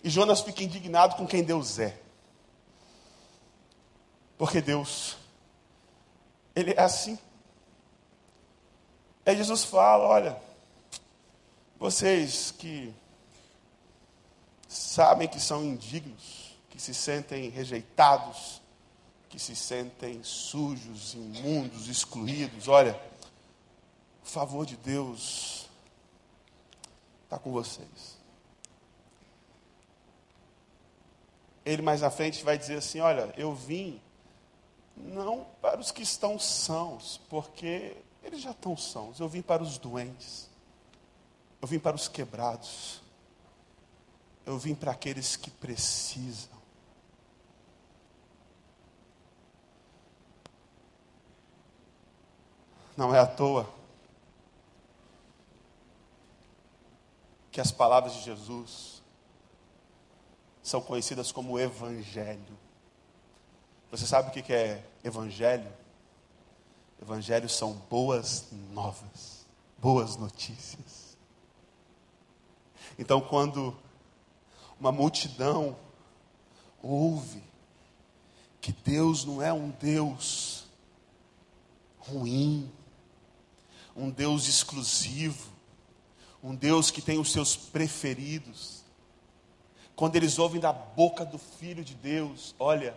E 0.03 0.09
Jonas 0.11 0.41
fica 0.41 0.63
indignado 0.63 1.15
com 1.15 1.25
quem 1.25 1.43
Deus 1.43 1.79
é. 1.79 1.99
Porque 4.37 4.61
Deus, 4.61 5.17
Ele 6.55 6.71
é 6.77 6.81
assim. 6.81 7.17
Aí 9.25 9.35
Jesus 9.35 9.63
fala: 9.65 10.07
olha, 10.07 10.37
vocês 11.79 12.51
que 12.51 12.93
sabem 14.67 15.27
que 15.27 15.39
são 15.39 15.65
indignos, 15.65 16.55
que 16.69 16.79
se 16.79 16.93
sentem 16.93 17.49
rejeitados, 17.49 18.61
que 19.27 19.39
se 19.39 19.55
sentem 19.55 20.23
sujos, 20.23 21.15
imundos, 21.15 21.89
excluídos. 21.89 22.67
Olha, 22.67 23.08
o 24.29 24.31
favor 24.31 24.63
de 24.63 24.77
Deus 24.77 25.67
está 27.23 27.39
com 27.39 27.51
vocês. 27.51 28.19
Ele 31.65 31.81
mais 31.81 32.01
na 32.01 32.11
frente 32.11 32.43
vai 32.43 32.55
dizer 32.55 32.77
assim: 32.77 32.99
Olha, 32.99 33.33
eu 33.35 33.55
vim 33.55 33.99
não 34.95 35.47
para 35.59 35.79
os 35.79 35.91
que 35.91 36.03
estão 36.03 36.37
sãos, 36.37 37.19
porque 37.27 37.97
eles 38.23 38.39
já 38.39 38.51
estão 38.51 38.77
sãos. 38.77 39.19
Eu 39.19 39.27
vim 39.27 39.41
para 39.41 39.63
os 39.63 39.79
doentes. 39.79 40.47
Eu 41.59 41.67
vim 41.67 41.79
para 41.79 41.95
os 41.95 42.07
quebrados. 42.07 43.01
Eu 44.45 44.59
vim 44.59 44.75
para 44.75 44.91
aqueles 44.91 45.35
que 45.35 45.49
precisam. 45.49 46.59
Não 52.95 53.15
é 53.15 53.19
à 53.19 53.25
toa 53.25 53.78
que 57.51 57.59
as 57.59 57.71
palavras 57.71 58.13
de 58.13 58.21
Jesus 58.21 59.01
são 60.61 60.81
conhecidas 60.81 61.31
como 61.31 61.59
Evangelho. 61.59 62.57
Você 63.91 64.05
sabe 64.05 64.29
o 64.29 64.31
que 64.31 64.53
é 64.53 64.85
evangelho? 65.03 65.71
Evangelho 67.01 67.49
são 67.49 67.73
boas 67.89 68.47
novas, 68.71 69.47
boas 69.77 70.15
notícias. 70.15 71.17
Então, 72.99 73.19
quando 73.19 73.75
uma 74.79 74.91
multidão 74.91 75.75
ouve 76.83 77.41
que 78.61 78.71
Deus 78.71 79.25
não 79.25 79.41
é 79.41 79.51
um 79.51 79.69
Deus 79.69 80.65
ruim, 81.97 82.71
um 83.95 84.09
Deus 84.09 84.47
exclusivo, 84.47 85.51
um 86.43 86.55
Deus 86.55 86.91
que 86.91 87.01
tem 87.01 87.19
os 87.19 87.31
seus 87.31 87.55
preferidos. 87.55 88.83
Quando 89.95 90.15
eles 90.15 90.39
ouvem 90.39 90.59
da 90.59 90.71
boca 90.71 91.25
do 91.25 91.37
Filho 91.37 91.83
de 91.83 91.93
Deus, 91.93 92.55
olha, 92.57 92.95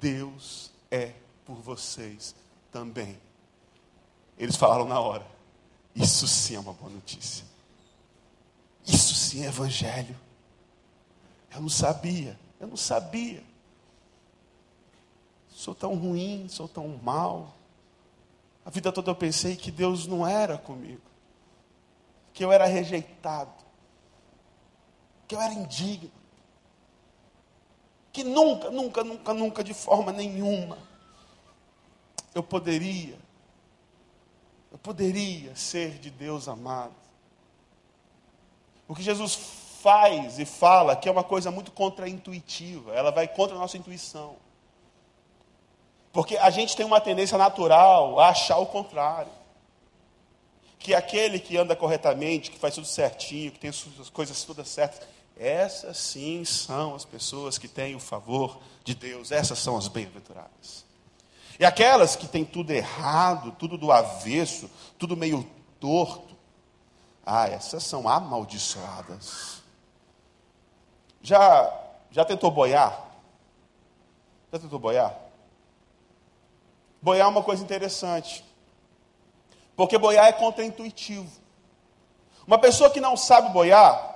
Deus 0.00 0.70
é 0.90 1.12
por 1.44 1.56
vocês 1.56 2.34
também. 2.72 3.18
Eles 4.38 4.56
falaram 4.56 4.86
na 4.86 4.98
hora: 4.98 5.26
Isso 5.94 6.26
sim 6.26 6.56
é 6.56 6.60
uma 6.60 6.72
boa 6.72 6.90
notícia. 6.90 7.44
Isso 8.86 9.14
sim 9.14 9.44
é 9.44 9.48
evangelho. 9.48 10.16
Eu 11.54 11.60
não 11.60 11.68
sabia, 11.68 12.38
eu 12.58 12.66
não 12.66 12.76
sabia. 12.76 13.42
Sou 15.50 15.74
tão 15.74 15.94
ruim, 15.94 16.46
sou 16.48 16.66
tão 16.66 16.88
mal. 17.02 17.54
A 18.64 18.70
vida 18.70 18.90
toda 18.90 19.10
eu 19.10 19.14
pensei 19.14 19.56
que 19.56 19.70
Deus 19.70 20.06
não 20.06 20.26
era 20.26 20.56
comigo, 20.56 21.02
que 22.40 22.44
eu 22.44 22.50
era 22.50 22.64
rejeitado, 22.64 23.52
que 25.28 25.34
eu 25.34 25.40
era 25.42 25.52
indigno, 25.52 26.10
que 28.10 28.24
nunca, 28.24 28.70
nunca, 28.70 29.04
nunca, 29.04 29.34
nunca, 29.34 29.62
de 29.62 29.74
forma 29.74 30.10
nenhuma, 30.10 30.78
eu 32.34 32.42
poderia, 32.42 33.18
eu 34.72 34.78
poderia 34.78 35.54
ser 35.54 35.98
de 35.98 36.10
Deus 36.10 36.48
amado. 36.48 36.94
O 38.88 38.94
que 38.94 39.02
Jesus 39.02 39.34
faz 39.82 40.38
e 40.38 40.46
fala 40.46 40.96
que 40.96 41.10
é 41.10 41.12
uma 41.12 41.22
coisa 41.22 41.50
muito 41.50 41.70
contraintuitiva, 41.70 42.94
ela 42.94 43.10
vai 43.10 43.28
contra 43.28 43.54
a 43.54 43.58
nossa 43.58 43.76
intuição. 43.76 44.36
Porque 46.10 46.38
a 46.38 46.48
gente 46.48 46.74
tem 46.74 46.86
uma 46.86 47.02
tendência 47.02 47.36
natural 47.36 48.18
a 48.18 48.30
achar 48.30 48.56
o 48.56 48.64
contrário. 48.64 49.39
Que 50.80 50.94
aquele 50.94 51.38
que 51.38 51.56
anda 51.56 51.76
corretamente, 51.76 52.50
que 52.50 52.58
faz 52.58 52.74
tudo 52.74 52.86
certinho, 52.86 53.52
que 53.52 53.60
tem 53.60 53.70
as 53.70 54.10
coisas 54.12 54.42
todas 54.42 54.68
certas, 54.68 55.06
essas 55.36 55.96
sim 55.96 56.44
são 56.44 56.94
as 56.94 57.04
pessoas 57.04 57.56
que 57.56 57.68
têm 57.68 57.94
o 57.94 58.00
favor 58.00 58.60
de 58.82 58.94
Deus, 58.94 59.30
essas 59.30 59.58
são 59.58 59.76
as 59.76 59.86
bem-aventuradas. 59.86 60.84
E 61.58 61.64
aquelas 61.64 62.16
que 62.16 62.26
têm 62.26 62.44
tudo 62.44 62.72
errado, 62.72 63.52
tudo 63.52 63.78
do 63.78 63.92
avesso, 63.92 64.70
tudo 64.98 65.16
meio 65.16 65.48
torto, 65.78 66.34
ah, 67.24 67.46
essas 67.46 67.84
são 67.84 68.08
amaldiçoadas. 68.08 69.62
Já, 71.22 71.72
já 72.10 72.24
tentou 72.24 72.50
boiar? 72.50 73.08
Já 74.52 74.58
tentou 74.58 74.78
boiar? 74.78 75.16
Boiar 77.00 77.26
é 77.26 77.30
uma 77.30 77.42
coisa 77.42 77.62
interessante. 77.62 78.44
Porque 79.80 79.96
boiar 79.96 80.26
é 80.26 80.32
contraintuitivo. 80.32 81.40
Uma 82.46 82.58
pessoa 82.58 82.90
que 82.90 83.00
não 83.00 83.16
sabe 83.16 83.48
boiar, 83.48 84.14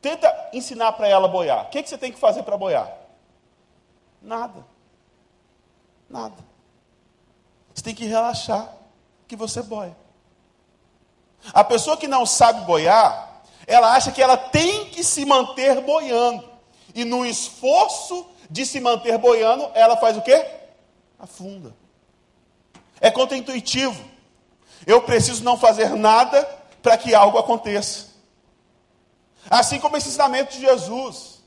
tenta 0.00 0.48
ensinar 0.50 0.92
para 0.92 1.06
ela 1.06 1.28
boiar. 1.28 1.66
O 1.66 1.68
que, 1.68 1.82
que 1.82 1.90
você 1.90 1.98
tem 1.98 2.10
que 2.10 2.18
fazer 2.18 2.42
para 2.42 2.56
boiar? 2.56 2.90
Nada. 4.22 4.64
Nada. 6.08 6.36
Você 7.74 7.82
tem 7.82 7.94
que 7.94 8.06
relaxar 8.06 8.66
que 9.28 9.36
você 9.36 9.60
boia. 9.60 9.94
A 11.52 11.62
pessoa 11.62 11.98
que 11.98 12.08
não 12.08 12.24
sabe 12.24 12.64
boiar, 12.64 13.42
ela 13.66 13.92
acha 13.92 14.10
que 14.10 14.22
ela 14.22 14.38
tem 14.38 14.86
que 14.86 15.04
se 15.04 15.26
manter 15.26 15.82
boiando. 15.82 16.48
E 16.94 17.04
no 17.04 17.26
esforço 17.26 18.26
de 18.48 18.64
se 18.64 18.80
manter 18.80 19.18
boiando, 19.18 19.70
ela 19.74 19.98
faz 19.98 20.16
o 20.16 20.22
quê? 20.22 20.46
Afunda. 21.18 21.76
É 23.02 23.10
contraintuitivo. 23.10 24.11
Eu 24.86 25.02
preciso 25.02 25.44
não 25.44 25.56
fazer 25.56 25.90
nada 25.90 26.42
para 26.82 26.96
que 26.96 27.14
algo 27.14 27.38
aconteça. 27.38 28.08
Assim 29.48 29.78
como 29.78 29.96
esse 29.96 30.08
ensinamento 30.08 30.52
de 30.52 30.60
Jesus. 30.60 31.42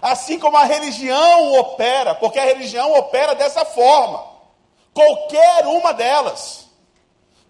Assim 0.00 0.38
como 0.38 0.56
a 0.56 0.64
religião 0.64 1.52
opera, 1.54 2.14
porque 2.14 2.38
a 2.38 2.44
religião 2.44 2.92
opera 2.94 3.34
dessa 3.34 3.64
forma. 3.64 4.24
Qualquer 4.94 5.66
uma 5.66 5.92
delas. 5.92 6.66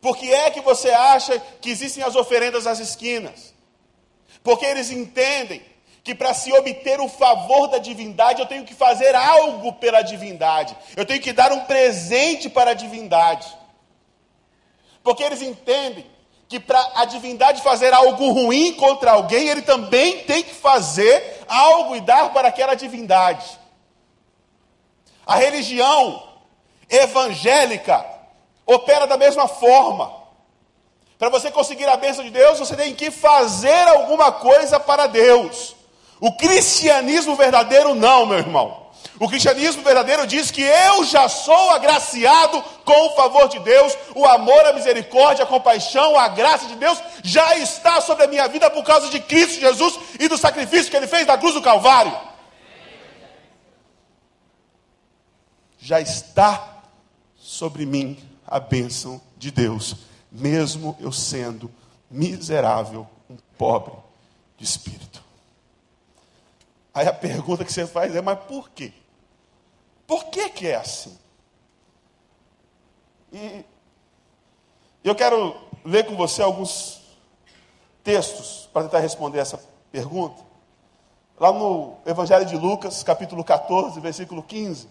Porque 0.00 0.26
é 0.32 0.50
que 0.50 0.60
você 0.60 0.90
acha 0.90 1.38
que 1.60 1.70
existem 1.70 2.02
as 2.02 2.14
oferendas 2.14 2.66
às 2.66 2.78
esquinas? 2.78 3.52
Porque 4.42 4.64
eles 4.64 4.90
entendem 4.90 5.62
que 6.02 6.14
para 6.14 6.32
se 6.32 6.50
obter 6.52 7.00
o 7.00 7.08
favor 7.08 7.66
da 7.66 7.78
divindade, 7.78 8.40
eu 8.40 8.46
tenho 8.46 8.64
que 8.64 8.74
fazer 8.74 9.14
algo 9.14 9.74
pela 9.74 10.00
divindade. 10.00 10.74
Eu 10.96 11.04
tenho 11.04 11.20
que 11.20 11.32
dar 11.32 11.52
um 11.52 11.60
presente 11.64 12.48
para 12.48 12.70
a 12.70 12.74
divindade. 12.74 13.46
Porque 15.02 15.22
eles 15.22 15.42
entendem 15.42 16.06
que 16.48 16.58
para 16.58 16.92
a 16.94 17.04
divindade 17.04 17.62
fazer 17.62 17.92
algo 17.92 18.30
ruim 18.32 18.72
contra 18.74 19.12
alguém, 19.12 19.48
ele 19.48 19.62
também 19.62 20.24
tem 20.24 20.42
que 20.42 20.54
fazer 20.54 21.44
algo 21.46 21.94
e 21.94 22.00
dar 22.00 22.32
para 22.32 22.48
aquela 22.48 22.74
divindade. 22.74 23.58
A 25.26 25.36
religião 25.36 26.22
evangélica 26.88 28.04
opera 28.64 29.06
da 29.06 29.18
mesma 29.18 29.46
forma. 29.46 30.16
Para 31.18 31.28
você 31.28 31.50
conseguir 31.50 31.86
a 31.86 31.96
bênção 31.96 32.24
de 32.24 32.30
Deus, 32.30 32.58
você 32.58 32.76
tem 32.76 32.94
que 32.94 33.10
fazer 33.10 33.88
alguma 33.88 34.32
coisa 34.32 34.80
para 34.80 35.06
Deus. 35.06 35.76
O 36.20 36.32
cristianismo 36.32 37.36
verdadeiro, 37.36 37.94
não, 37.94 38.24
meu 38.24 38.38
irmão. 38.38 38.87
O 39.20 39.28
cristianismo 39.28 39.82
verdadeiro 39.82 40.26
diz 40.26 40.50
que 40.50 40.62
eu 40.62 41.04
já 41.04 41.28
sou 41.28 41.70
agraciado 41.70 42.62
com 42.84 43.06
o 43.06 43.16
favor 43.16 43.48
de 43.48 43.58
Deus, 43.58 43.96
o 44.14 44.24
amor, 44.24 44.64
a 44.66 44.72
misericórdia, 44.72 45.44
a 45.44 45.46
compaixão, 45.46 46.16
a 46.16 46.28
graça 46.28 46.66
de 46.66 46.76
Deus 46.76 47.02
já 47.24 47.56
está 47.56 48.00
sobre 48.00 48.24
a 48.24 48.28
minha 48.28 48.46
vida 48.46 48.70
por 48.70 48.84
causa 48.84 49.08
de 49.08 49.18
Cristo 49.18 49.58
Jesus 49.58 49.98
e 50.20 50.28
do 50.28 50.38
sacrifício 50.38 50.90
que 50.90 50.96
ele 50.96 51.08
fez 51.08 51.26
na 51.26 51.36
cruz 51.36 51.54
do 51.54 51.62
Calvário. 51.62 52.16
Já 55.80 56.00
está 56.00 56.82
sobre 57.36 57.84
mim 57.84 58.16
a 58.46 58.60
bênção 58.60 59.20
de 59.36 59.50
Deus, 59.50 59.96
mesmo 60.30 60.96
eu 61.00 61.10
sendo 61.10 61.70
miserável, 62.08 63.08
um 63.28 63.36
pobre 63.56 63.94
de 64.56 64.64
espírito. 64.64 65.24
Aí 66.94 67.06
a 67.06 67.12
pergunta 67.12 67.64
que 67.64 67.72
você 67.72 67.86
faz 67.86 68.14
é: 68.14 68.20
mas 68.20 68.38
por 68.40 68.70
quê? 68.70 68.92
Por 70.08 70.24
que, 70.24 70.48
que 70.48 70.66
é 70.66 70.76
assim? 70.76 71.18
E 73.30 73.62
eu 75.04 75.14
quero 75.14 75.54
ler 75.84 76.06
com 76.06 76.16
você 76.16 76.40
alguns 76.40 77.02
textos 78.02 78.70
para 78.72 78.84
tentar 78.84 79.00
responder 79.00 79.38
essa 79.38 79.62
pergunta. 79.92 80.42
Lá 81.38 81.52
no 81.52 81.98
Evangelho 82.06 82.46
de 82.46 82.56
Lucas, 82.56 83.02
capítulo 83.02 83.44
14, 83.44 84.00
versículo 84.00 84.42
15. 84.42 84.88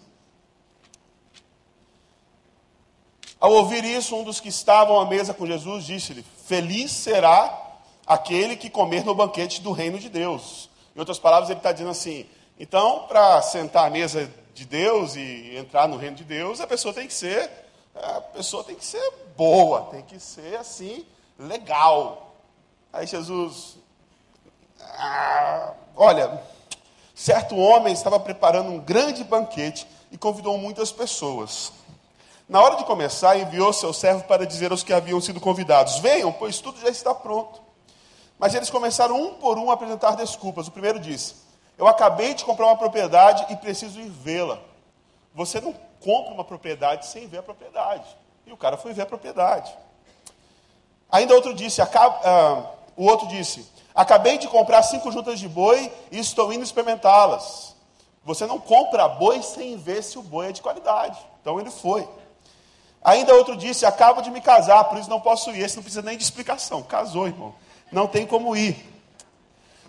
Ao 3.40 3.52
ouvir 3.52 3.84
isso, 3.84 4.14
um 4.14 4.22
dos 4.22 4.38
que 4.38 4.48
estavam 4.48 5.00
à 5.00 5.04
mesa 5.04 5.34
com 5.34 5.44
Jesus 5.44 5.84
disse-lhe: 5.84 6.24
Feliz 6.46 6.92
será 6.92 7.76
aquele 8.06 8.56
que 8.56 8.70
comer 8.70 9.04
no 9.04 9.16
banquete 9.16 9.60
do 9.62 9.72
reino 9.72 9.98
de 9.98 10.08
Deus. 10.08 10.70
Em 10.94 11.00
outras 11.00 11.18
palavras, 11.18 11.50
ele 11.50 11.58
está 11.58 11.72
dizendo 11.72 11.90
assim: 11.90 12.24
então, 12.56 13.06
para 13.08 13.42
sentar 13.42 13.86
à 13.86 13.90
mesa 13.90 14.32
de 14.58 14.66
Deus 14.66 15.14
e 15.14 15.56
entrar 15.56 15.86
no 15.86 15.96
reino 15.96 16.16
de 16.16 16.24
Deus, 16.24 16.60
a 16.60 16.66
pessoa 16.66 16.92
tem 16.92 17.06
que 17.06 17.14
ser, 17.14 17.48
a 17.94 18.20
pessoa 18.20 18.64
tem 18.64 18.74
que 18.74 18.84
ser 18.84 19.12
boa, 19.36 19.82
tem 19.90 20.02
que 20.02 20.18
ser 20.18 20.56
assim, 20.56 21.06
legal. 21.38 22.34
Aí 22.92 23.06
Jesus, 23.06 23.76
ah, 24.80 25.74
olha, 25.94 26.42
certo 27.14 27.56
homem 27.56 27.92
estava 27.92 28.18
preparando 28.18 28.70
um 28.70 28.80
grande 28.80 29.22
banquete 29.22 29.86
e 30.10 30.18
convidou 30.18 30.58
muitas 30.58 30.90
pessoas. 30.90 31.72
Na 32.48 32.60
hora 32.60 32.76
de 32.76 32.84
começar, 32.84 33.38
enviou 33.38 33.72
seu 33.72 33.92
servo 33.92 34.24
para 34.24 34.44
dizer 34.44 34.72
aos 34.72 34.82
que 34.82 34.92
haviam 34.92 35.20
sido 35.20 35.38
convidados: 35.38 35.98
Venham, 35.98 36.32
pois 36.32 36.60
tudo 36.60 36.80
já 36.80 36.88
está 36.88 37.14
pronto. 37.14 37.60
Mas 38.38 38.54
eles 38.54 38.70
começaram 38.70 39.20
um 39.20 39.34
por 39.34 39.58
um 39.58 39.70
a 39.70 39.74
apresentar 39.74 40.16
desculpas. 40.16 40.66
O 40.66 40.72
primeiro 40.72 40.98
disse: 40.98 41.34
eu 41.78 41.86
acabei 41.86 42.34
de 42.34 42.44
comprar 42.44 42.66
uma 42.66 42.76
propriedade 42.76 43.46
e 43.50 43.56
preciso 43.56 44.00
ir 44.00 44.08
vê-la. 44.08 44.58
Você 45.32 45.60
não 45.60 45.72
compra 46.00 46.34
uma 46.34 46.44
propriedade 46.44 47.06
sem 47.06 47.28
ver 47.28 47.38
a 47.38 47.42
propriedade. 47.42 48.04
E 48.44 48.52
o 48.52 48.56
cara 48.56 48.76
foi 48.76 48.92
ver 48.92 49.02
a 49.02 49.06
propriedade. 49.06 49.72
Ainda 51.10 51.34
outro 51.34 51.54
disse, 51.54 51.80
uh, 51.80 51.86
o 52.96 53.04
outro 53.04 53.28
disse, 53.28 53.66
acabei 53.94 54.36
de 54.38 54.48
comprar 54.48 54.82
cinco 54.82 55.10
juntas 55.12 55.38
de 55.38 55.48
boi 55.48 55.90
e 56.10 56.18
estou 56.18 56.52
indo 56.52 56.64
experimentá-las. 56.64 57.76
Você 58.24 58.44
não 58.44 58.58
compra 58.58 59.08
boi 59.08 59.40
sem 59.42 59.76
ver 59.76 60.02
se 60.02 60.18
o 60.18 60.22
boi 60.22 60.48
é 60.48 60.52
de 60.52 60.60
qualidade. 60.60 61.18
Então 61.40 61.60
ele 61.60 61.70
foi. 61.70 62.06
Ainda 63.02 63.34
outro 63.34 63.56
disse: 63.56 63.86
Acabo 63.86 64.20
de 64.20 64.30
me 64.30 64.40
casar, 64.40 64.84
por 64.84 64.98
isso 64.98 65.08
não 65.08 65.20
posso 65.20 65.50
ir. 65.50 65.60
Esse 65.60 65.76
não 65.76 65.82
precisa 65.82 66.02
nem 66.02 66.18
de 66.18 66.24
explicação. 66.24 66.82
Casou, 66.82 67.26
irmão. 67.26 67.54
Não 67.90 68.06
tem 68.06 68.26
como 68.26 68.54
ir. 68.54 68.76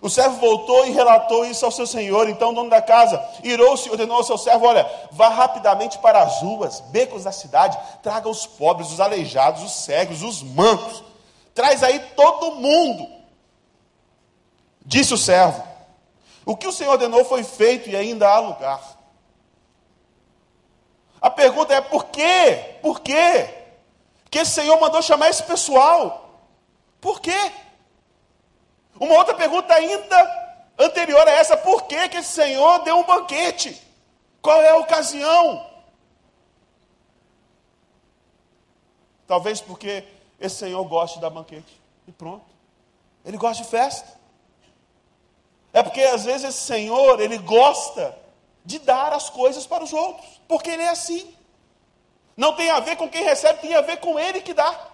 O 0.02 0.08
servo 0.08 0.36
voltou 0.36 0.86
e 0.86 0.92
relatou 0.92 1.44
isso 1.44 1.64
ao 1.64 1.70
seu 1.70 1.86
senhor. 1.86 2.28
Então 2.28 2.50
o 2.50 2.54
dono 2.54 2.70
da 2.70 2.80
casa 2.80 3.22
irou-se 3.44 3.88
e 3.88 3.90
ordenou 3.90 4.16
ao 4.16 4.24
seu 4.24 4.38
servo: 4.38 4.66
Olha, 4.66 4.88
vá 5.10 5.28
rapidamente 5.28 5.98
para 5.98 6.22
as 6.22 6.40
ruas, 6.40 6.80
becos 6.80 7.24
da 7.24 7.32
cidade, 7.32 7.78
traga 8.02 8.28
os 8.28 8.46
pobres, 8.46 8.90
os 8.90 9.00
aleijados, 9.00 9.62
os 9.62 9.72
cegos, 9.72 10.22
os 10.22 10.42
mancos. 10.42 11.04
Traz 11.54 11.82
aí 11.82 11.98
todo 12.16 12.56
mundo. 12.56 13.06
Disse 14.84 15.12
o 15.12 15.18
servo: 15.18 15.62
O 16.46 16.56
que 16.56 16.66
o 16.66 16.72
senhor 16.72 16.92
ordenou 16.92 17.24
foi 17.24 17.44
feito 17.44 17.90
e 17.90 17.96
ainda 17.96 18.28
há 18.28 18.38
lugar. 18.38 18.80
A 21.20 21.28
pergunta 21.28 21.74
é: 21.74 21.80
por 21.80 22.06
quê? 22.06 22.78
Por 22.80 23.00
quê? 23.00 23.48
Que 24.30 24.38
esse 24.38 24.52
senhor 24.52 24.80
mandou 24.80 25.02
chamar 25.02 25.28
esse 25.28 25.42
pessoal? 25.42 26.40
Por 27.00 27.20
quê? 27.20 27.52
Uma 29.00 29.14
outra 29.14 29.34
pergunta 29.34 29.72
ainda 29.72 30.62
anterior 30.78 31.26
a 31.26 31.30
essa: 31.32 31.56
por 31.56 31.84
que, 31.84 32.08
que 32.10 32.18
esse 32.18 32.32
Senhor 32.32 32.84
deu 32.84 32.98
um 32.98 33.04
banquete? 33.04 33.80
Qual 34.42 34.60
é 34.60 34.68
a 34.68 34.76
ocasião? 34.76 35.66
Talvez 39.26 39.60
porque 39.60 40.04
esse 40.38 40.56
Senhor 40.56 40.84
goste 40.84 41.16
de 41.16 41.22
dar 41.22 41.30
banquete. 41.30 41.80
E 42.06 42.12
pronto. 42.12 42.44
Ele 43.24 43.38
gosta 43.38 43.62
de 43.62 43.68
festa. 43.68 44.20
É 45.72 45.82
porque 45.82 46.02
às 46.02 46.24
vezes 46.24 46.48
esse 46.48 46.66
Senhor, 46.66 47.20
ele 47.20 47.38
gosta 47.38 48.18
de 48.64 48.78
dar 48.80 49.12
as 49.12 49.30
coisas 49.30 49.66
para 49.66 49.84
os 49.84 49.92
outros. 49.92 50.40
Porque 50.46 50.68
ele 50.68 50.82
é 50.82 50.88
assim. 50.88 51.34
Não 52.36 52.54
tem 52.54 52.70
a 52.70 52.80
ver 52.80 52.96
com 52.96 53.08
quem 53.08 53.22
recebe, 53.22 53.60
tem 53.60 53.74
a 53.74 53.80
ver 53.80 53.98
com 53.98 54.18
ele 54.18 54.40
que 54.40 54.52
dá. 54.52 54.88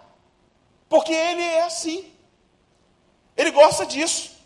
Porque 0.88 1.12
ele 1.12 1.42
é 1.42 1.62
assim. 1.62 2.12
Ele 3.36 3.50
gosta 3.50 3.84
disso. 3.84 4.36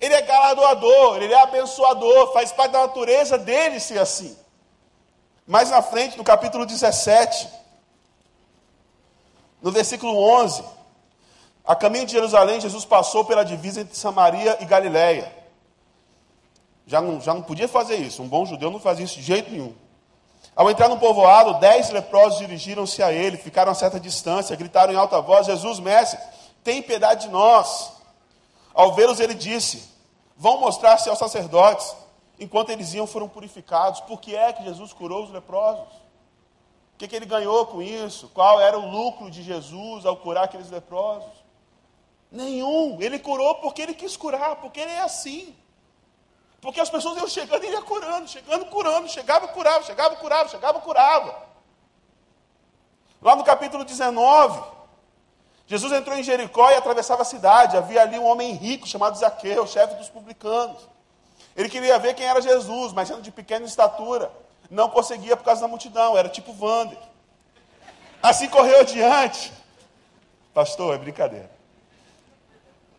Ele 0.00 0.14
é 0.14 0.22
galardoador, 0.22 1.22
ele 1.22 1.32
é 1.32 1.42
abençoador, 1.42 2.32
faz 2.32 2.52
parte 2.52 2.72
da 2.72 2.80
natureza 2.80 3.38
dele 3.38 3.80
ser 3.80 3.98
assim. 3.98 4.36
Mais 5.46 5.70
na 5.70 5.80
frente, 5.80 6.18
no 6.18 6.24
capítulo 6.24 6.66
17, 6.66 7.48
no 9.62 9.70
versículo 9.70 10.14
11, 10.42 10.62
a 11.64 11.74
caminho 11.74 12.04
de 12.04 12.12
Jerusalém, 12.12 12.60
Jesus 12.60 12.84
passou 12.84 13.24
pela 13.24 13.44
divisa 13.44 13.80
entre 13.80 13.96
Samaria 13.96 14.58
e 14.60 14.66
Galiléia. 14.66 15.32
Já 16.86 17.00
não, 17.00 17.18
já 17.20 17.32
não 17.32 17.40
podia 17.40 17.68
fazer 17.68 17.96
isso, 17.96 18.22
um 18.22 18.28
bom 18.28 18.44
judeu 18.44 18.70
não 18.70 18.80
fazia 18.80 19.06
isso 19.06 19.16
de 19.16 19.22
jeito 19.22 19.50
nenhum. 19.50 19.74
Ao 20.54 20.70
entrar 20.70 20.88
no 20.88 20.98
povoado, 20.98 21.58
dez 21.60 21.88
leprosos 21.90 22.38
dirigiram-se 22.38 23.02
a 23.02 23.10
ele, 23.10 23.38
ficaram 23.38 23.72
a 23.72 23.74
certa 23.74 23.98
distância, 23.98 24.54
gritaram 24.54 24.92
em 24.92 24.96
alta 24.96 25.20
voz: 25.20 25.46
Jesus, 25.46 25.80
mestre, 25.80 26.18
tem 26.62 26.82
piedade 26.82 27.26
de 27.26 27.32
nós. 27.32 27.93
Ao 28.74 28.92
vê-los, 28.92 29.20
ele 29.20 29.34
disse: 29.34 29.88
Vão 30.36 30.58
mostrar-se 30.58 31.08
aos 31.08 31.18
sacerdotes. 31.18 31.96
Enquanto 32.38 32.70
eles 32.70 32.92
iam, 32.92 33.06
foram 33.06 33.28
purificados. 33.28 34.00
Por 34.00 34.20
que 34.20 34.34
é 34.34 34.52
que 34.52 34.64
Jesus 34.64 34.92
curou 34.92 35.22
os 35.22 35.30
leprosos? 35.30 35.86
O 36.94 36.98
que, 36.98 37.06
que 37.06 37.14
ele 37.14 37.26
ganhou 37.26 37.66
com 37.66 37.80
isso? 37.80 38.28
Qual 38.34 38.60
era 38.60 38.78
o 38.78 38.90
lucro 38.90 39.30
de 39.30 39.42
Jesus 39.42 40.04
ao 40.04 40.16
curar 40.16 40.44
aqueles 40.44 40.70
leprosos? 40.70 41.30
Nenhum. 42.30 43.00
Ele 43.00 43.18
curou 43.18 43.54
porque 43.56 43.82
ele 43.82 43.94
quis 43.94 44.16
curar, 44.16 44.56
porque 44.56 44.80
ele 44.80 44.90
é 44.90 45.00
assim. 45.00 45.54
Porque 46.60 46.80
as 46.80 46.90
pessoas 46.90 47.18
iam 47.18 47.28
chegando 47.28 47.62
e 47.64 47.70
ia 47.70 47.82
curando, 47.82 48.26
chegando, 48.26 48.64
curando, 48.66 49.08
chegava, 49.08 49.46
curava, 49.48 49.84
chegava, 49.84 50.16
curava, 50.16 50.48
chegava, 50.48 50.80
curava. 50.80 51.42
Lá 53.20 53.36
no 53.36 53.44
capítulo 53.44 53.84
19, 53.84 54.62
Jesus 55.66 55.92
entrou 55.92 56.16
em 56.16 56.22
Jericó 56.22 56.70
e 56.70 56.74
atravessava 56.74 57.22
a 57.22 57.24
cidade. 57.24 57.76
Havia 57.76 58.02
ali 58.02 58.18
um 58.18 58.26
homem 58.26 58.52
rico 58.52 58.86
chamado 58.86 59.16
Zaqueu, 59.16 59.66
chefe 59.66 59.94
dos 59.94 60.08
publicanos. 60.08 60.78
Ele 61.56 61.68
queria 61.68 61.98
ver 61.98 62.14
quem 62.14 62.26
era 62.26 62.42
Jesus, 62.42 62.92
mas 62.92 63.08
sendo 63.08 63.22
de 63.22 63.30
pequena 63.30 63.64
estatura, 63.64 64.30
não 64.70 64.88
conseguia 64.88 65.36
por 65.36 65.44
causa 65.44 65.60
da 65.60 65.68
multidão, 65.68 66.18
era 66.18 66.28
tipo 66.28 66.52
Vander. 66.52 66.98
Assim 68.22 68.48
correu 68.48 68.80
adiante. 68.80 69.52
Pastor, 70.52 70.94
é 70.94 70.98
brincadeira. 70.98 71.50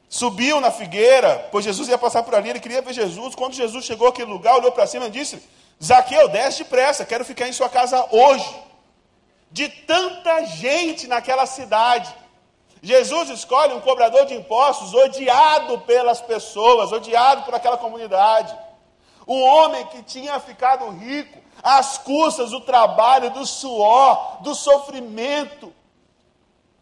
Subiu 0.07 0.61
na 0.61 0.71
figueira, 0.71 1.49
pois 1.51 1.65
Jesus 1.65 1.89
ia 1.89 1.97
passar 1.97 2.23
por 2.23 2.35
ali, 2.35 2.49
ele 2.49 2.59
queria 2.59 2.81
ver 2.81 2.93
Jesus. 2.93 3.35
Quando 3.35 3.53
Jesus 3.53 3.83
chegou 3.83 4.07
àquele 4.07 4.31
lugar, 4.31 4.55
olhou 4.55 4.71
para 4.71 4.87
cima 4.87 5.07
e 5.07 5.11
disse: 5.11 5.41
Zaqueu, 5.83 6.29
desce 6.29 6.63
depressa, 6.63 7.05
quero 7.05 7.25
ficar 7.25 7.47
em 7.47 7.53
sua 7.53 7.67
casa 7.67 8.07
hoje. 8.11 8.63
De 9.51 9.67
tanta 9.67 10.45
gente 10.45 11.07
naquela 11.07 11.45
cidade, 11.45 12.13
Jesus 12.85 13.31
escolhe 13.31 13.73
um 13.73 13.81
cobrador 13.81 14.27
de 14.27 14.35
impostos 14.35 14.93
odiado 14.93 15.79
pelas 15.79 16.21
pessoas, 16.21 16.91
odiado 16.91 17.41
por 17.41 17.55
aquela 17.55 17.79
comunidade. 17.79 18.55
Um 19.27 19.41
homem 19.41 19.87
que 19.87 20.03
tinha 20.03 20.39
ficado 20.39 20.87
rico 20.91 21.35
às 21.63 21.97
custas 21.97 22.51
do 22.51 22.61
trabalho, 22.61 23.31
do 23.31 23.43
suor, 23.43 24.37
do 24.43 24.53
sofrimento 24.53 25.73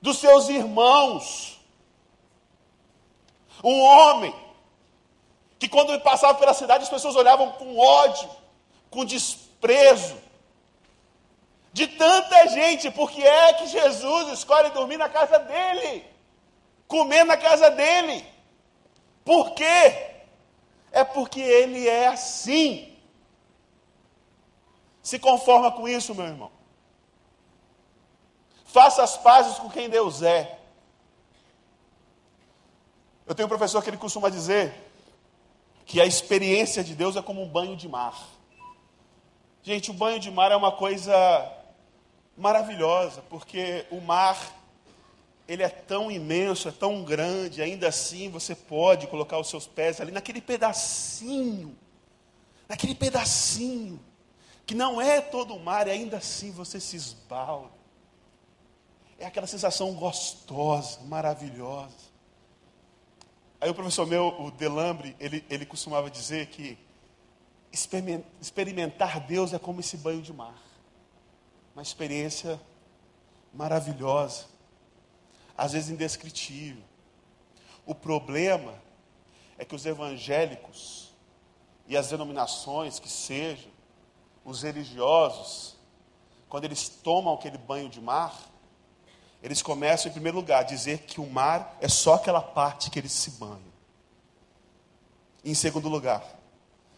dos 0.01 0.17
seus 0.17 0.49
irmãos. 0.49 1.57
Um 3.63 3.79
homem 3.79 4.35
que, 5.57 5.69
quando 5.69 5.97
passava 6.01 6.37
pela 6.37 6.53
cidade, 6.53 6.83
as 6.83 6.89
pessoas 6.89 7.15
olhavam 7.15 7.53
com 7.53 7.79
ódio, 7.79 8.29
com 8.89 9.05
desprezo. 9.05 10.17
De 11.73 11.88
tanta 11.88 12.47
gente, 12.49 12.91
porque 12.91 13.23
é 13.23 13.53
que 13.53 13.65
Jesus 13.65 14.33
escolhe 14.33 14.69
dormir 14.69 14.97
na 14.97 15.09
casa 15.09 15.39
dele, 15.39 16.05
comer 16.88 17.23
na 17.23 17.36
casa 17.36 17.71
dele. 17.71 18.23
Por 19.25 19.55
quê? 19.55 20.12
É 20.91 21.03
porque 21.03 21.41
ele 21.41 21.89
é 21.89 22.09
assim. 22.09 22.95
Se 25.01 25.17
conforma 25.17 25.71
com 25.71 25.89
isso, 25.89 26.13
meu 26.13 26.25
irmão. 26.25 26.51
Faça 28.65 29.01
as 29.01 29.17
pazes 29.17 29.57
com 29.57 29.67
quem 29.67 29.89
Deus 29.89 30.21
é. 30.21 30.59
Eu 33.25 33.33
tenho 33.33 33.47
um 33.47 33.49
professor 33.49 33.81
que 33.81 33.89
ele 33.89 33.97
costuma 33.97 34.29
dizer 34.29 34.91
que 35.86 35.99
a 35.99 36.05
experiência 36.05 36.83
de 36.83 36.93
Deus 36.93 37.15
é 37.15 37.21
como 37.21 37.41
um 37.41 37.49
banho 37.49 37.75
de 37.75 37.89
mar. 37.89 38.15
Gente, 39.63 39.89
o 39.89 39.93
banho 39.93 40.19
de 40.19 40.29
mar 40.29 40.51
é 40.51 40.55
uma 40.55 40.71
coisa 40.71 41.13
maravilhosa, 42.38 43.22
porque 43.30 43.86
o 43.91 44.02
mar 44.02 44.38
ele 45.48 45.62
é 45.62 45.69
tão 45.69 46.10
imenso, 46.10 46.69
é 46.69 46.72
tão 46.72 47.04
grande, 47.04 47.62
ainda 47.62 47.89
assim 47.89 48.30
você 48.30 48.56
pode 48.56 49.08
colocar 49.08 49.38
os 49.38 49.50
seus 49.50 49.67
pés 49.67 50.00
ali 50.00 50.12
naquele 50.12 50.41
pedacinho, 50.41 51.78
naquele 52.67 52.96
pedacinho, 52.96 54.00
que 54.65 54.74
não 54.74 55.02
é 55.02 55.19
todo 55.19 55.54
o 55.54 55.60
mar, 55.60 55.88
e 55.88 55.91
ainda 55.91 56.17
assim 56.17 56.52
você 56.52 56.80
se 56.80 56.96
esbalda. 56.96 57.84
É 59.19 59.26
aquela 59.26 59.48
sensação 59.48 59.93
gostosa, 59.93 61.02
maravilhosa. 61.02 62.13
Aí 63.60 63.69
o 63.69 63.76
professor 63.76 64.08
meu, 64.08 64.28
o 64.41 64.52
Delambre, 64.52 65.15
ele, 65.19 65.46
ele 65.50 65.65
costumava 65.65 66.10
dizer 66.10 66.48
que 66.48 66.78
experimentar 68.41 69.19
Deus 69.22 69.54
é 69.54 69.60
como 69.60 69.80
esse 69.80 69.98
banho 69.98 70.22
de 70.22 70.32
mar 70.32 70.62
uma 71.73 71.81
experiência 71.81 72.59
maravilhosa, 73.53 74.45
às 75.57 75.73
vezes 75.73 75.89
indescritível. 75.89 76.83
O 77.86 77.93
problema 77.95 78.75
é 79.57 79.65
que 79.65 79.75
os 79.75 79.86
evangélicos 79.86 81.13
e 81.88 81.97
as 81.97 82.09
denominações 82.09 82.99
que 82.99 83.09
sejam, 83.09 83.71
os 84.45 84.62
religiosos, 84.63 85.75
quando 86.47 86.65
eles 86.65 86.88
tomam 86.88 87.33
aquele 87.33 87.57
banho 87.57 87.89
de 87.89 87.99
mar, 87.99 88.38
eles 89.41 89.62
começam, 89.62 90.09
em 90.09 90.13
primeiro 90.13 90.38
lugar, 90.38 90.59
a 90.62 90.63
dizer 90.63 90.99
que 90.99 91.19
o 91.19 91.29
mar 91.29 91.77
é 91.81 91.89
só 91.89 92.13
aquela 92.13 92.41
parte 92.41 92.89
que 92.89 92.99
eles 92.99 93.12
se 93.12 93.31
banham. 93.31 93.73
em 95.43 95.53
segundo 95.53 95.89
lugar, 95.89 96.23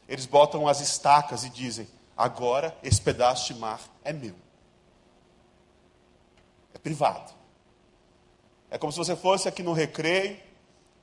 eles 0.07 0.27
botam 0.27 0.67
as 0.67 0.79
estacas 0.79 1.43
e 1.43 1.49
dizem: 1.49 1.88
agora 2.15 2.77
esse 2.83 3.01
pedaço 3.01 3.51
de 3.51 3.59
mar 3.59 3.81
é 4.03 4.13
meu 4.13 4.44
privado. 6.79 7.33
É 8.69 8.77
como 8.77 8.91
se 8.91 8.97
você 8.97 9.15
fosse 9.15 9.47
aqui 9.47 9.63
no 9.63 9.73
recreio, 9.73 10.39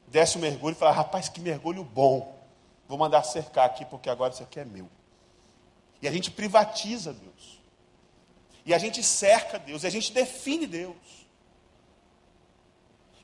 desse 0.07 0.37
um 0.37 0.41
mergulho 0.41 0.75
e 0.75 0.79
falasse, 0.79 0.99
rapaz, 0.99 1.29
que 1.29 1.41
mergulho 1.41 1.83
bom. 1.83 2.39
Vou 2.87 2.99
mandar 2.99 3.23
cercar 3.23 3.67
aqui, 3.67 3.85
porque 3.85 4.11
agora 4.11 4.33
isso 4.33 4.43
aqui 4.43 4.61
é 4.61 4.65
meu. 4.65 4.89
E 6.03 6.09
a 6.09 6.13
gente 6.13 6.31
privatiza 6.31 7.13
Deus. 7.13 7.61
E 8.67 8.75
a 8.75 8.79
gente 8.79 9.03
cerca 9.03 9.59
Deus, 9.59 9.83
e 9.83 9.87
a 9.87 9.91
gente 9.91 10.13
define 10.13 10.67
Deus. 10.67 10.97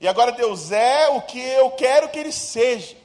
E 0.01 0.09
agora 0.09 0.33
Deus 0.33 0.73
é 0.73 1.09
o 1.09 1.23
que 1.23 1.41
eu 1.41 1.71
quero 1.73 2.09
que 2.09 2.19
Ele 2.19 2.33
seja. 2.33 2.97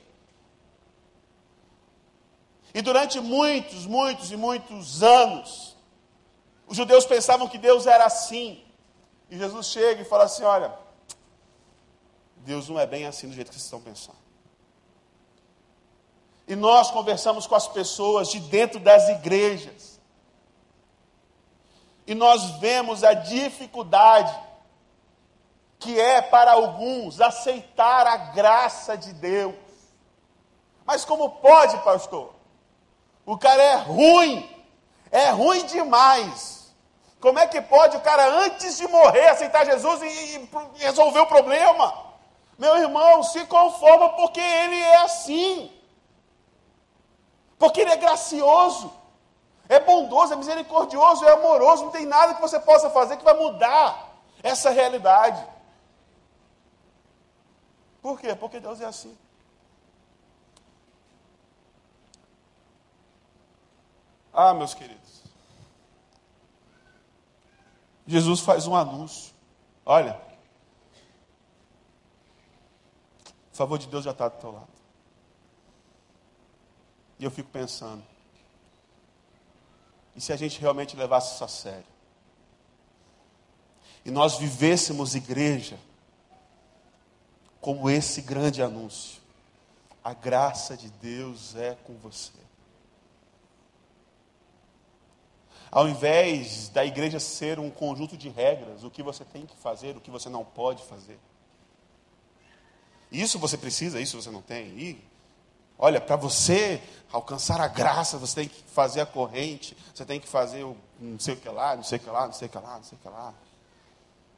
E 2.74 2.82
durante 2.82 3.20
muitos, 3.20 3.86
muitos 3.86 4.32
e 4.32 4.38
muitos 4.38 5.04
anos, 5.04 5.76
os 6.66 6.78
judeus 6.78 7.06
pensavam 7.06 7.48
que 7.48 7.58
Deus 7.58 7.86
era 7.86 8.06
assim. 8.06 8.63
E 9.34 9.38
Jesus 9.40 9.66
chega 9.66 10.00
e 10.00 10.06
fala 10.06 10.26
assim: 10.26 10.44
Olha, 10.44 10.72
Deus 12.38 12.70
não 12.70 12.80
é 12.80 12.86
bem 12.86 13.08
assim 13.08 13.28
do 13.28 13.34
jeito 13.34 13.48
que 13.48 13.56
vocês 13.56 13.66
estão 13.66 13.82
pensando. 13.82 14.20
E 16.48 16.56
nós 16.56 16.92
conversamos 16.92 17.48
com 17.48 17.56
as 17.56 17.68
pessoas 17.68 18.28
de 18.28 18.40
dentro 18.40 18.80
das 18.80 19.10
igrejas. 19.10 20.00
E 22.06 22.14
nós 22.14 22.60
vemos 22.60 23.04
a 23.04 23.16
dificuldade 23.16 24.40
que 25.80 26.00
é 26.00 26.22
para 26.22 26.52
alguns 26.52 27.20
aceitar 27.20 28.06
a 28.06 28.16
graça 28.16 28.96
de 28.96 29.14
Deus. 29.14 29.56
Mas 30.86 31.04
como 31.04 31.28
pode, 31.28 31.76
pastor? 31.80 32.36
O 33.26 33.36
cara 33.36 33.64
é 33.64 33.76
ruim, 33.78 34.48
é 35.10 35.32
ruim 35.32 35.66
demais. 35.66 36.53
Como 37.24 37.40
é 37.40 37.48
que 37.48 37.62
pode 37.62 37.96
o 37.96 38.02
cara, 38.02 38.28
antes 38.44 38.76
de 38.76 38.86
morrer, 38.86 39.30
aceitar 39.30 39.66
Jesus 39.66 40.02
e, 40.02 40.08
e 40.36 40.50
resolver 40.80 41.22
o 41.22 41.26
problema? 41.26 41.86
Meu 42.58 42.76
irmão, 42.76 43.24
se 43.24 43.46
conforma 43.46 44.10
porque 44.18 44.42
ele 44.42 44.78
é 44.78 44.98
assim. 45.04 45.72
Porque 47.58 47.80
ele 47.80 47.92
é 47.92 47.96
gracioso, 47.96 48.94
é 49.70 49.80
bondoso, 49.80 50.34
é 50.34 50.36
misericordioso, 50.36 51.24
é 51.24 51.32
amoroso. 51.32 51.86
Não 51.86 51.92
tem 51.92 52.06
nada 52.06 52.34
que 52.34 52.42
você 52.42 52.60
possa 52.60 52.90
fazer 52.90 53.16
que 53.16 53.24
vai 53.24 53.36
mudar 53.36 54.20
essa 54.44 54.70
realidade. 54.70 55.42
Por 58.02 58.20
quê? 58.20 58.36
Porque 58.36 58.60
Deus 58.60 58.82
é 58.82 58.86
assim. 58.86 59.18
Ah, 64.34 64.54
meus 64.54 64.74
queridos. 64.74 65.03
Jesus 68.06 68.42
faz 68.42 68.68
um 68.68 68.76
anúncio. 68.76 69.34
Olha, 69.86 70.20
o 73.52 73.56
favor 73.56 73.78
de 73.78 73.88
Deus 73.88 74.04
já 74.04 74.12
está 74.12 74.28
do 74.28 74.40
teu 74.40 74.52
lado. 74.52 74.68
E 77.20 77.24
eu 77.24 77.32
fico 77.32 77.50
pensando, 77.50 78.04
e 80.16 80.22
se 80.22 80.34
a 80.34 80.36
gente 80.36 80.60
realmente 80.60 80.96
levasse 80.96 81.36
isso 81.36 81.44
a 81.44 81.48
sério? 81.48 81.94
E 84.06 84.12
nós 84.12 84.38
vivêssemos 84.38 85.16
igreja 85.16 85.80
como 87.62 87.90
esse 87.90 88.22
grande 88.22 88.62
anúncio: 88.62 89.22
a 90.04 90.14
graça 90.14 90.76
de 90.76 90.90
Deus 90.90 91.56
é 91.56 91.76
com 91.86 91.94
você. 91.98 92.43
Ao 95.74 95.90
invés 95.90 96.70
da 96.70 96.86
igreja 96.86 97.20
ser 97.20 97.60
um 97.60 97.72
conjunto 97.72 98.16
de 98.16 98.30
regras, 98.30 98.84
o 98.84 98.92
que 98.92 99.02
você 99.02 99.26
tem 99.26 99.44
que 99.44 99.58
fazer, 99.58 99.98
o 99.98 100.00
que 100.00 100.12
você 100.12 100.30
não 100.30 100.46
pode 100.46 100.84
fazer. 100.84 101.18
Isso 103.12 103.40
você 103.40 103.58
precisa, 103.58 104.00
isso 104.00 104.22
você 104.22 104.30
não 104.30 104.44
tem. 104.44 104.68
E, 104.78 105.04
olha, 105.76 106.00
para 106.00 106.16
você 106.16 106.80
alcançar 107.12 107.60
a 107.60 107.68
graça, 107.68 108.20
você 108.20 108.42
tem 108.42 108.50
que 108.50 108.64
fazer 108.68 109.02
a 109.02 109.06
corrente, 109.08 109.76
você 109.92 110.06
tem 110.06 110.20
que 110.20 110.28
fazer 110.28 110.64
o 110.64 110.78
não 111.00 111.18
sei 111.18 111.34
o 111.34 111.38
que 111.38 111.50
lá, 111.50 111.76
não 111.76 111.84
sei 111.84 111.98
o 111.98 112.02
que 112.02 112.10
lá, 112.12 112.28
não 112.28 112.34
sei 112.34 112.48
o 112.48 112.52
que 112.52 112.58
lá, 112.60 112.78
não 112.78 112.84
sei 112.84 112.96
o 112.96 113.02
que 113.02 113.10
lá. 113.10 113.34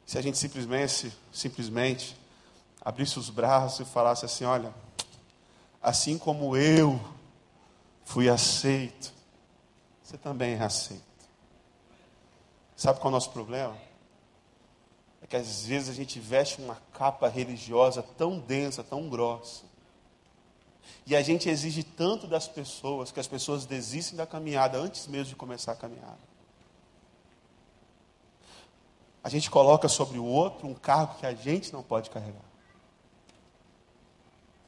Se 0.06 0.16
a 0.16 0.22
gente 0.22 0.38
simplesmente, 0.38 1.12
simplesmente 1.30 2.16
abrisse 2.80 3.18
os 3.18 3.28
braços 3.28 3.86
e 3.86 3.90
falasse 3.92 4.24
assim: 4.24 4.46
olha, 4.46 4.72
assim 5.82 6.16
como 6.16 6.56
eu 6.56 6.98
fui 8.06 8.26
aceito, 8.26 9.12
você 10.02 10.16
também 10.16 10.54
é 10.54 10.62
aceito. 10.62 11.05
Sabe 12.76 13.00
qual 13.00 13.06
é 13.06 13.12
o 13.12 13.16
nosso 13.16 13.30
problema? 13.30 13.76
É 15.22 15.26
que 15.26 15.34
às 15.34 15.64
vezes 15.64 15.88
a 15.88 15.94
gente 15.94 16.20
veste 16.20 16.60
uma 16.60 16.76
capa 16.92 17.26
religiosa 17.26 18.02
tão 18.02 18.38
densa, 18.38 18.84
tão 18.84 19.08
grossa. 19.08 19.64
E 21.06 21.16
a 21.16 21.22
gente 21.22 21.48
exige 21.48 21.82
tanto 21.82 22.26
das 22.26 22.46
pessoas 22.46 23.10
que 23.10 23.18
as 23.18 23.26
pessoas 23.26 23.64
desistem 23.64 24.16
da 24.16 24.26
caminhada 24.26 24.78
antes 24.78 25.06
mesmo 25.06 25.30
de 25.30 25.36
começar 25.36 25.72
a 25.72 25.76
caminhada. 25.76 26.18
A 29.24 29.28
gente 29.28 29.50
coloca 29.50 29.88
sobre 29.88 30.18
o 30.18 30.24
outro 30.24 30.68
um 30.68 30.74
cargo 30.74 31.16
que 31.18 31.26
a 31.26 31.34
gente 31.34 31.72
não 31.72 31.82
pode 31.82 32.10
carregar. 32.10 32.44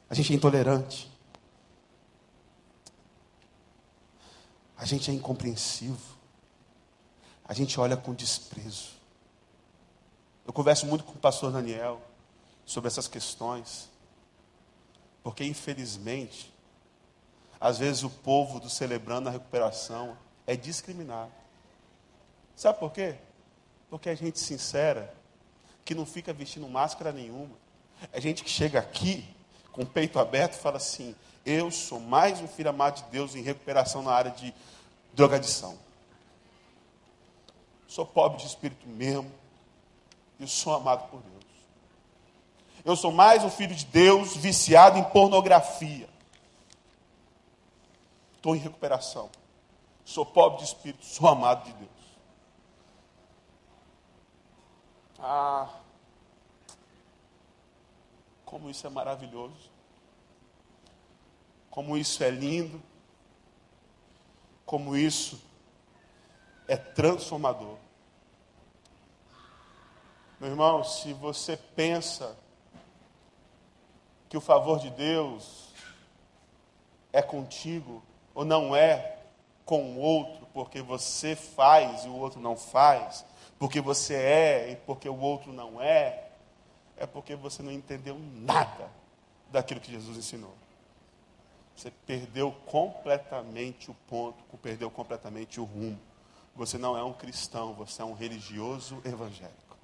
A 0.09 0.15
gente 0.15 0.33
é 0.33 0.37
intolerante. 0.37 1.11
A 4.77 4.85
gente 4.85 5.11
é 5.11 5.15
incompreensivo 5.15 6.18
a 7.49 7.55
gente 7.55 7.81
olha 7.81 7.97
com 7.97 8.13
desprezo. 8.13 8.91
Eu 10.47 10.53
converso 10.53 10.87
muito 10.87 11.03
com 11.03 11.13
o 11.13 11.19
pastor 11.19 11.51
Daniel 11.51 11.99
sobre 12.67 12.89
essas 12.89 13.09
questões, 13.09 13.89
porque 15.23 15.45
infelizmente, 15.45 16.53
às 17.59 17.79
vezes 17.79 18.03
o 18.03 18.11
povo 18.11 18.61
do 18.61 18.69
celebrando 18.69 19.31
a 19.31 19.33
recuperação 19.33 20.17
é 20.47 20.55
discriminado. 20.55 21.33
Sabe 22.55 22.79
por 22.79 22.93
quê? 22.93 23.15
Porque 23.89 24.11
é 24.11 24.17
gente 24.17 24.39
sincera, 24.39 25.15
que 25.87 25.95
não 25.95 26.05
fica 26.05 26.35
vestindo 26.35 26.69
máscara 26.69 27.13
nenhuma. 27.13 27.57
É 28.13 28.21
gente 28.21 28.45
que 28.45 28.51
chega 28.51 28.79
aqui 28.79 29.27
com 29.73 29.83
o 29.83 29.87
peito 29.87 30.19
aberto 30.19 30.55
e 30.55 30.59
fala 30.59 30.77
assim: 30.77 31.17
Eu 31.47 31.71
sou 31.71 31.99
mais 31.99 32.41
um 32.41 32.47
filho 32.47 32.69
amado 32.69 33.03
de 33.03 33.11
Deus 33.11 33.35
em 33.35 33.41
recuperação 33.41 34.03
na 34.03 34.13
área 34.13 34.31
de 34.31 34.53
drogadição 35.15 35.88
sou 37.89 38.07
pobre 38.07 38.39
de 38.39 38.47
espírito 38.47 38.87
mesmo, 38.87 39.33
e 40.39 40.47
sou 40.47 40.75
amado 40.75 41.09
por 41.09 41.21
Deus. 41.23 41.45
Eu 42.85 42.95
sou 42.95 43.11
mais 43.11 43.43
um 43.43 43.51
filho 43.51 43.75
de 43.75 43.87
Deus 43.87 44.37
viciado 44.37 44.99
em 44.99 45.05
pornografia. 45.05 46.09
Estou 48.37 48.55
em 48.55 48.59
recuperação. 48.59 49.31
Sou 50.05 50.25
pobre 50.25 50.59
de 50.59 50.65
espírito, 50.65 51.05
sou 51.05 51.27
amado 51.27 51.65
de 51.65 51.73
Deus. 51.73 51.91
Ah, 55.19 55.69
como 58.45 58.71
isso 58.71 58.87
é 58.87 58.91
maravilhoso. 58.91 59.71
Como 61.71 61.97
isso 61.97 62.23
é 62.23 62.31
lindo. 62.31 62.81
Como 64.65 64.97
isso 64.97 65.48
é 66.69 66.77
transformador. 66.77 67.77
Meu 70.39 70.51
irmão, 70.51 70.85
se 70.85 71.13
você 71.15 71.57
pensa 71.57 72.37
que 74.29 74.37
o 74.37 74.41
favor 74.41 74.79
de 74.79 74.91
Deus 74.91 75.73
é 77.13 77.23
contigo 77.23 78.03
ou 78.35 78.45
não 78.45 78.77
é 78.77 79.17
com 79.65 79.83
o 79.83 79.99
outro, 79.99 80.47
porque 80.53 80.81
você 80.81 81.35
faz 81.35 82.05
e 82.05 82.09
o 82.09 82.15
outro 82.15 82.41
não 82.41 82.57
faz, 82.57 83.25
porque 83.59 83.81
você 83.81 84.15
é 84.15 84.71
e 84.71 84.77
porque 84.77 85.09
o 85.09 85.19
outro 85.19 85.53
não 85.53 85.81
é, 85.81 86.29
é 86.97 87.07
porque 87.07 87.35
você 87.35 87.63
não 87.63 87.73
entendeu 87.73 88.17
nada 88.19 88.91
daquilo 89.51 89.81
que 89.81 89.91
Jesus 89.91 90.17
ensinou. 90.17 90.55
Você 91.75 91.91
perdeu 92.07 92.53
completamente 92.67 93.91
o 93.91 93.95
ponto, 94.09 94.37
perdeu 94.59 94.91
completamente 94.91 95.61
o 95.61 95.65
rumo. 95.65 95.99
Você 96.59 96.77
não 96.77 96.99
é 96.99 97.05
um 97.05 97.13
cristão, 97.13 97.73
você 97.73 98.03
é 98.03 98.05
um 98.05 98.15
religioso 98.15 99.01
evangélico. 99.05 99.79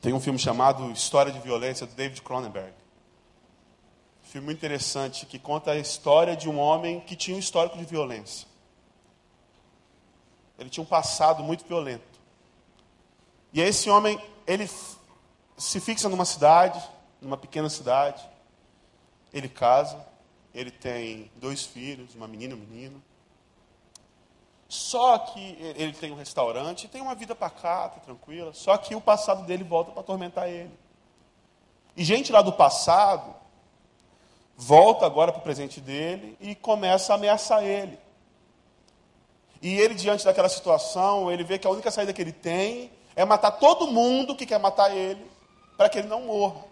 Tem 0.00 0.12
um 0.12 0.18
filme 0.18 0.36
chamado 0.36 0.90
História 0.90 1.30
de 1.30 1.38
Violência, 1.38 1.86
do 1.86 1.94
David 1.94 2.20
Cronenberg. 2.20 2.74
filme 4.24 4.52
interessante 4.52 5.26
que 5.26 5.38
conta 5.38 5.70
a 5.70 5.76
história 5.76 6.36
de 6.36 6.48
um 6.48 6.58
homem 6.58 7.00
que 7.00 7.14
tinha 7.14 7.36
um 7.36 7.38
histórico 7.40 7.78
de 7.78 7.84
violência. 7.84 8.48
Ele 10.58 10.70
tinha 10.70 10.82
um 10.82 10.88
passado 10.88 11.44
muito 11.44 11.64
violento. 11.64 12.18
E 13.52 13.60
esse 13.60 13.88
homem, 13.88 14.20
ele 14.44 14.68
se 15.56 15.78
fixa 15.78 16.08
numa 16.08 16.24
cidade, 16.24 16.82
numa 17.20 17.36
pequena 17.36 17.70
cidade. 17.70 18.28
Ele 19.32 19.48
casa, 19.48 20.04
ele 20.52 20.72
tem 20.72 21.30
dois 21.36 21.64
filhos, 21.64 22.16
uma 22.16 22.26
menina 22.26 22.54
e 22.54 22.56
um 22.56 22.60
menino. 22.60 23.09
Só 24.70 25.18
que 25.18 25.56
ele 25.76 25.92
tem 25.92 26.12
um 26.12 26.16
restaurante, 26.16 26.86
tem 26.86 27.02
uma 27.02 27.16
vida 27.16 27.34
pacata, 27.34 27.98
tranquila. 27.98 28.52
Só 28.54 28.76
que 28.78 28.94
o 28.94 29.00
passado 29.00 29.44
dele 29.44 29.64
volta 29.64 29.90
para 29.90 30.00
atormentar 30.00 30.48
ele. 30.48 30.70
E 31.96 32.04
gente 32.04 32.30
lá 32.30 32.40
do 32.40 32.52
passado 32.52 33.34
volta 34.56 35.04
agora 35.04 35.32
para 35.32 35.40
o 35.40 35.42
presente 35.42 35.80
dele 35.80 36.36
e 36.40 36.54
começa 36.54 37.12
a 37.12 37.16
ameaçar 37.16 37.64
ele. 37.64 37.98
E 39.60 39.76
ele, 39.76 39.94
diante 39.94 40.24
daquela 40.24 40.48
situação, 40.48 41.32
ele 41.32 41.42
vê 41.42 41.58
que 41.58 41.66
a 41.66 41.70
única 41.70 41.90
saída 41.90 42.12
que 42.12 42.22
ele 42.22 42.32
tem 42.32 42.92
é 43.16 43.24
matar 43.24 43.50
todo 43.50 43.88
mundo 43.88 44.36
que 44.36 44.46
quer 44.46 44.60
matar 44.60 44.96
ele, 44.96 45.28
para 45.76 45.88
que 45.88 45.98
ele 45.98 46.06
não 46.06 46.26
morra. 46.26 46.64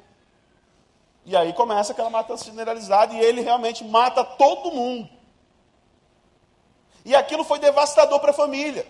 E 1.26 1.36
aí 1.36 1.52
começa 1.52 1.90
aquela 1.90 2.10
matança 2.10 2.44
generalizada 2.44 3.12
e 3.12 3.18
ele 3.18 3.40
realmente 3.40 3.82
mata 3.82 4.22
todo 4.22 4.70
mundo. 4.70 5.17
E 7.08 7.16
aquilo 7.16 7.42
foi 7.42 7.58
devastador 7.58 8.20
para 8.20 8.32
a 8.32 8.34
família, 8.34 8.86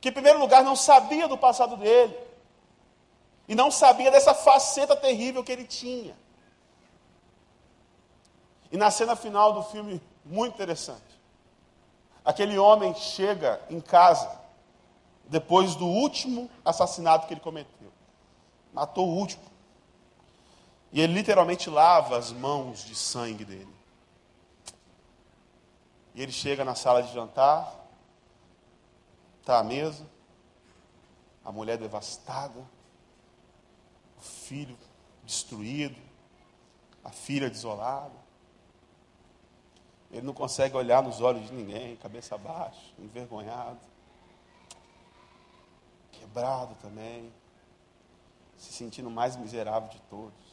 que 0.00 0.08
em 0.08 0.12
primeiro 0.12 0.38
lugar 0.38 0.64
não 0.64 0.74
sabia 0.74 1.28
do 1.28 1.36
passado 1.36 1.76
dele, 1.76 2.16
e 3.46 3.54
não 3.54 3.70
sabia 3.70 4.10
dessa 4.10 4.32
faceta 4.32 4.96
terrível 4.96 5.44
que 5.44 5.52
ele 5.52 5.66
tinha. 5.66 6.16
E 8.70 8.78
na 8.78 8.90
cena 8.90 9.14
final 9.14 9.52
do 9.52 9.62
filme, 9.62 10.00
muito 10.24 10.54
interessante, 10.54 11.20
aquele 12.24 12.56
homem 12.56 12.94
chega 12.94 13.60
em 13.68 13.78
casa 13.78 14.40
depois 15.26 15.74
do 15.74 15.84
último 15.84 16.50
assassinato 16.64 17.26
que 17.26 17.34
ele 17.34 17.40
cometeu. 17.42 17.92
Matou 18.72 19.06
o 19.06 19.18
último. 19.18 19.44
E 20.90 21.02
ele 21.02 21.12
literalmente 21.12 21.68
lava 21.68 22.16
as 22.16 22.32
mãos 22.32 22.82
de 22.86 22.94
sangue 22.94 23.44
dele. 23.44 23.71
E 26.14 26.22
ele 26.22 26.32
chega 26.32 26.64
na 26.64 26.74
sala 26.74 27.02
de 27.02 27.12
jantar, 27.12 27.74
está 29.40 29.58
à 29.58 29.64
mesa, 29.64 30.06
a 31.44 31.50
mulher 31.50 31.78
devastada, 31.78 32.60
o 34.18 34.20
filho 34.20 34.76
destruído, 35.24 36.00
a 37.02 37.10
filha 37.10 37.48
desolada. 37.48 38.22
Ele 40.10 40.26
não 40.26 40.34
consegue 40.34 40.76
olhar 40.76 41.02
nos 41.02 41.20
olhos 41.20 41.46
de 41.48 41.54
ninguém, 41.54 41.96
cabeça 41.96 42.36
baixa, 42.36 42.92
envergonhado, 42.98 43.80
quebrado 46.12 46.74
também, 46.76 47.32
se 48.58 48.72
sentindo 48.72 49.10
mais 49.10 49.34
miserável 49.36 49.88
de 49.88 50.00
todos. 50.02 50.52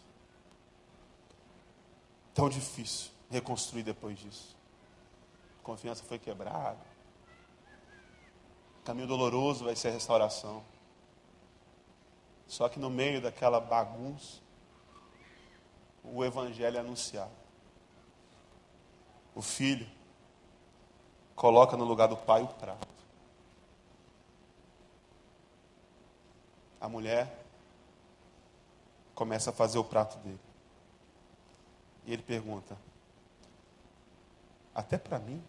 Tão 2.34 2.48
difícil 2.50 3.12
reconstruir 3.30 3.84
depois 3.84 4.18
disso. 4.18 4.59
Confiança 5.70 6.04
foi 6.04 6.18
quebrada. 6.18 6.84
O 8.82 8.84
caminho 8.84 9.06
doloroso 9.06 9.66
vai 9.66 9.76
ser 9.76 9.90
a 9.90 9.92
restauração. 9.92 10.64
Só 12.48 12.68
que 12.68 12.80
no 12.80 12.90
meio 12.90 13.22
daquela 13.22 13.60
bagunça, 13.60 14.42
o 16.04 16.26
Evangelho 16.26 16.78
é 16.78 16.80
anunciado. 16.80 17.30
O 19.36 19.44
filho 19.44 19.88
coloca 21.36 21.78
no 21.78 21.84
lugar 21.86 22.08
do 22.08 22.18
pai 22.18 22.42
o 22.42 22.48
prato. 22.48 22.88
A 26.82 26.90
mulher 26.90 27.46
começa 29.14 29.52
a 29.52 29.54
fazer 29.54 29.78
o 29.78 29.84
prato 29.84 30.18
dele. 30.18 30.40
E 32.08 32.14
ele 32.14 32.24
pergunta: 32.24 32.76
Até 34.74 34.98
para 34.98 35.20
mim? 35.20 35.40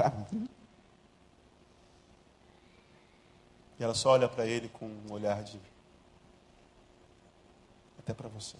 Para 0.00 0.08
mim? 0.32 0.48
E 3.78 3.84
ela 3.84 3.94
só 3.94 4.10
olha 4.10 4.30
para 4.30 4.46
ele 4.46 4.70
com 4.70 4.86
um 4.86 5.12
olhar 5.12 5.42
de: 5.44 5.60
Até 7.98 8.14
para 8.14 8.28
você. 8.28 8.56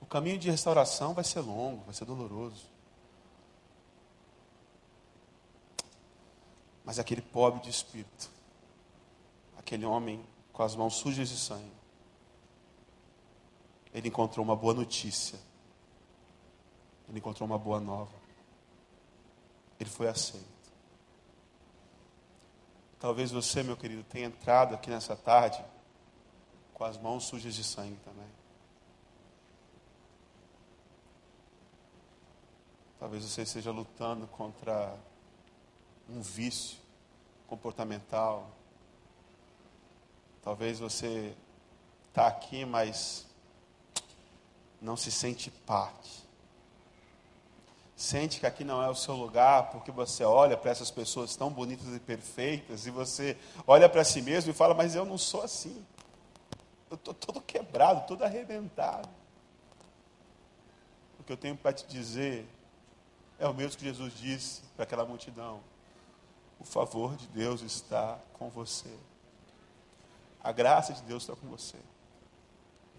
O 0.00 0.06
caminho 0.06 0.38
de 0.38 0.50
restauração 0.50 1.14
vai 1.14 1.22
ser 1.22 1.38
longo, 1.38 1.84
vai 1.84 1.94
ser 1.94 2.04
doloroso. 2.04 2.66
Mas 6.84 6.98
aquele 6.98 7.22
pobre 7.22 7.60
de 7.60 7.70
espírito, 7.70 8.28
aquele 9.56 9.84
homem 9.84 10.24
com 10.52 10.64
as 10.64 10.74
mãos 10.74 10.96
sujas 10.96 11.28
de 11.28 11.36
sangue, 11.36 11.72
ele 13.94 14.08
encontrou 14.08 14.44
uma 14.44 14.56
boa 14.56 14.74
notícia. 14.74 15.38
Ele 17.08 17.18
encontrou 17.18 17.46
uma 17.46 17.58
boa 17.58 17.80
nova. 17.80 18.12
Ele 19.78 19.90
foi 19.90 20.08
aceito. 20.08 20.56
Talvez 22.98 23.30
você, 23.30 23.62
meu 23.62 23.76
querido, 23.76 24.02
tenha 24.04 24.26
entrado 24.26 24.74
aqui 24.74 24.90
nessa 24.90 25.14
tarde 25.14 25.62
com 26.74 26.84
as 26.84 26.98
mãos 26.98 27.24
sujas 27.24 27.54
de 27.54 27.62
sangue 27.62 27.96
também. 28.04 28.28
Talvez 32.98 33.22
você 33.22 33.42
esteja 33.42 33.70
lutando 33.70 34.26
contra 34.26 34.98
um 36.08 36.20
vício 36.20 36.78
comportamental. 37.46 38.50
Talvez 40.42 40.78
você 40.78 41.36
está 42.08 42.26
aqui, 42.26 42.64
mas 42.64 43.26
não 44.80 44.96
se 44.96 45.10
sente 45.10 45.50
parte. 45.50 46.25
Sente 47.96 48.38
que 48.40 48.46
aqui 48.46 48.62
não 48.62 48.82
é 48.82 48.90
o 48.90 48.94
seu 48.94 49.14
lugar, 49.14 49.70
porque 49.70 49.90
você 49.90 50.22
olha 50.22 50.54
para 50.54 50.70
essas 50.70 50.90
pessoas 50.90 51.34
tão 51.34 51.50
bonitas 51.50 51.88
e 51.94 51.98
perfeitas, 51.98 52.86
e 52.86 52.90
você 52.90 53.38
olha 53.66 53.88
para 53.88 54.04
si 54.04 54.20
mesmo 54.20 54.50
e 54.50 54.54
fala: 54.54 54.74
Mas 54.74 54.94
eu 54.94 55.06
não 55.06 55.16
sou 55.16 55.42
assim. 55.42 55.82
Eu 56.90 56.96
estou 56.96 57.14
todo 57.14 57.40
quebrado, 57.40 58.06
todo 58.06 58.22
arrebentado. 58.22 59.08
O 61.18 61.24
que 61.24 61.32
eu 61.32 61.38
tenho 61.38 61.56
para 61.56 61.72
te 61.72 61.86
dizer 61.86 62.46
é 63.38 63.48
o 63.48 63.54
mesmo 63.54 63.78
que 63.78 63.84
Jesus 63.84 64.12
disse 64.14 64.60
para 64.76 64.82
aquela 64.82 65.06
multidão: 65.06 65.60
O 66.60 66.64
favor 66.64 67.16
de 67.16 67.26
Deus 67.28 67.62
está 67.62 68.18
com 68.34 68.50
você. 68.50 68.94
A 70.44 70.52
graça 70.52 70.92
de 70.92 71.00
Deus 71.00 71.22
está 71.22 71.34
com 71.34 71.48
você. 71.48 71.78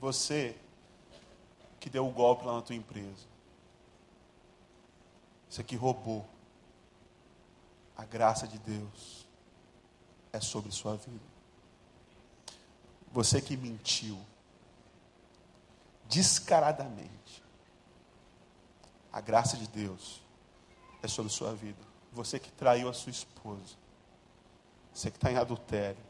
Você 0.02 0.56
que 1.80 1.88
deu 1.88 2.04
o 2.04 2.10
um 2.10 2.12
golpe 2.12 2.44
lá 2.46 2.56
na 2.56 2.62
tua 2.64 2.76
empresa. 2.76 3.37
Você 5.50 5.64
que 5.64 5.76
roubou. 5.76 6.28
A 7.96 8.06
graça 8.06 8.48
de 8.48 8.60
Deus 8.60 9.28
é 10.32 10.40
sobre 10.40 10.72
sua 10.72 10.96
vida. 10.96 11.26
Você 13.12 13.42
que 13.42 13.58
mentiu 13.58 14.20
descaradamente. 16.08 17.44
A 19.12 19.20
graça 19.20 19.58
de 19.58 19.68
Deus 19.68 20.22
é 21.02 21.08
sobre 21.08 21.32
sua 21.32 21.56
vida. 21.56 21.82
Você 22.12 22.40
que 22.40 22.52
traiu 22.52 22.88
a 22.90 22.94
sua 22.94 23.10
esposa. 23.10 23.76
Você 24.94 25.10
que 25.10 25.18
está 25.18 25.32
em 25.32 25.38
adultério. 25.38 26.04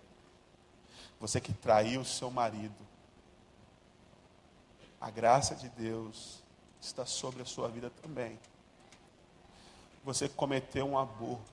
Você 1.20 1.40
que 1.40 1.54
traiu 1.54 2.02
o 2.02 2.06
seu 2.06 2.30
marido. 2.30 2.76
A 5.00 5.10
graça 5.10 5.56
de 5.56 5.70
Deus 5.70 6.44
está 6.82 7.06
sobre 7.06 7.42
a 7.42 7.46
sua 7.46 7.70
vida 7.70 7.90
também. 8.02 8.38
Você 10.08 10.30
cometeu 10.30 10.88
um 10.88 10.98
aborto 10.98 11.52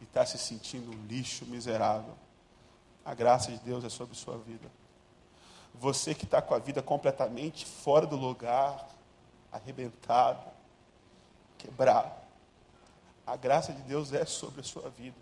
e 0.00 0.04
está 0.04 0.26
se 0.26 0.36
sentindo 0.36 0.90
um 0.90 1.06
lixo 1.06 1.46
miserável. 1.46 2.12
A 3.04 3.14
graça 3.14 3.52
de 3.52 3.58
Deus 3.58 3.84
é 3.84 3.88
sobre 3.88 4.16
sua 4.16 4.36
vida. 4.38 4.68
Você 5.72 6.12
que 6.12 6.24
está 6.24 6.42
com 6.42 6.52
a 6.52 6.58
vida 6.58 6.82
completamente 6.82 7.64
fora 7.64 8.04
do 8.04 8.16
lugar, 8.16 8.88
arrebentado, 9.52 10.50
quebrado. 11.56 12.12
A 13.24 13.36
graça 13.36 13.72
de 13.72 13.82
Deus 13.82 14.12
é 14.12 14.24
sobre 14.24 14.62
a 14.62 14.64
sua 14.64 14.90
vida. 14.90 15.16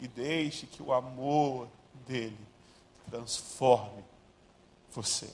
E 0.00 0.08
deixe 0.08 0.66
que 0.66 0.82
o 0.82 0.94
amor 0.94 1.68
dele 2.06 2.40
transforme 3.10 4.02
você. 4.90 5.30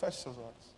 Feche 0.00 0.22
seus 0.22 0.36
olhos. 0.36 0.69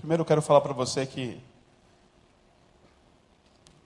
Primeiro 0.00 0.22
eu 0.22 0.24
quero 0.24 0.40
falar 0.40 0.62
para 0.62 0.72
você 0.72 1.04
que 1.04 1.38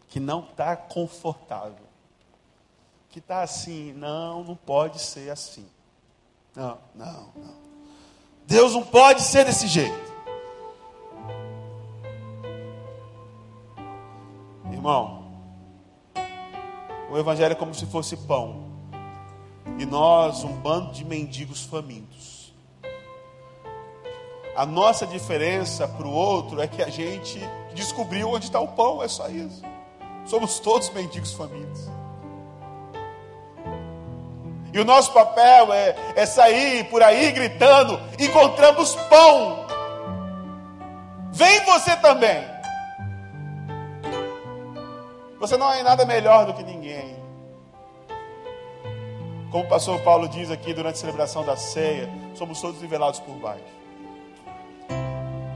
que 0.09 0.21
não 0.21 0.45
está 0.45 0.77
confortável, 0.77 1.85
que 3.11 3.19
está 3.19 3.43
assim, 3.43 3.93
não, 3.95 4.45
não 4.45 4.55
pode 4.55 5.01
ser 5.01 5.29
assim. 5.29 5.67
Não, 6.55 6.79
não, 6.95 7.33
não. 7.35 7.55
Deus 8.47 8.75
não 8.75 8.85
pode 8.85 9.23
ser 9.23 9.45
desse 9.45 9.67
jeito. 9.67 10.15
Irmão, 14.71 15.33
o 17.11 17.19
Evangelho 17.19 17.53
é 17.53 17.57
como 17.57 17.75
se 17.75 17.87
fosse 17.87 18.17
pão. 18.19 18.71
E 19.81 19.85
nós, 19.85 20.45
um 20.45 20.53
bando 20.53 20.93
de 20.93 21.05
mendigos 21.05 21.65
famintos. 21.65 22.34
A 24.57 24.65
nossa 24.65 25.05
diferença 25.07 25.89
para 25.89 26.07
o 26.07 26.13
outro 26.13 26.61
é 26.61 26.69
que 26.69 26.81
a 26.81 26.89
gente 26.89 27.41
descobriu 27.75 28.31
onde 28.31 28.45
está 28.45 28.61
o 28.61 28.69
pão, 28.69 29.03
é 29.03 29.09
só 29.09 29.29
isso. 29.29 29.63
Somos 30.25 30.61
todos 30.61 30.91
mendigos 30.91 31.33
famintos. 31.33 31.89
E 34.73 34.79
o 34.79 34.85
nosso 34.85 35.13
papel 35.13 35.73
é, 35.73 35.95
é 36.17 36.25
sair 36.25 36.85
por 36.85 37.03
aí 37.03 37.33
gritando: 37.33 38.01
encontramos 38.19 38.95
pão. 39.09 39.67
Vem 41.33 41.61
você 41.65 41.97
também. 41.97 42.45
Você 45.41 45.57
não 45.57 45.73
é 45.73 45.83
nada 45.83 46.05
melhor 46.05 46.47
do 46.47 46.55
que 46.55 46.63
ninguém. 46.63 47.17
Como 49.51 49.65
o 49.65 49.69
pastor 49.69 50.01
Paulo 50.01 50.29
diz 50.29 50.51
aqui 50.51 50.73
durante 50.73 50.95
a 50.95 50.99
celebração 50.99 51.45
da 51.45 51.57
ceia, 51.57 52.09
somos 52.35 52.61
todos 52.61 52.81
nivelados 52.81 53.21
por 53.21 53.35
baixo. 53.37 53.84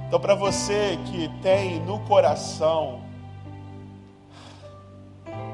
Então, 0.09 0.19
para 0.19 0.35
você 0.35 0.99
que 1.05 1.29
tem 1.43 1.81
no 1.81 2.01
coração 2.07 3.03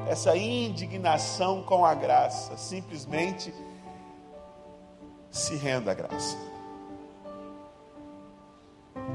essa 0.07 0.37
indignação 0.37 1.61
com 1.61 1.83
a 1.85 1.93
graça, 1.93 2.55
simplesmente 2.55 3.53
se 5.29 5.57
renda 5.57 5.91
à 5.91 5.93
graça. 5.93 6.37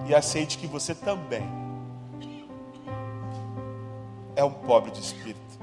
E 0.07 0.15
aceite 0.15 0.59
que 0.59 0.67
você 0.67 0.95
também 0.95 1.49
é 4.37 4.45
um 4.45 4.53
pobre 4.53 4.91
de 4.91 5.01
espírito 5.01 5.59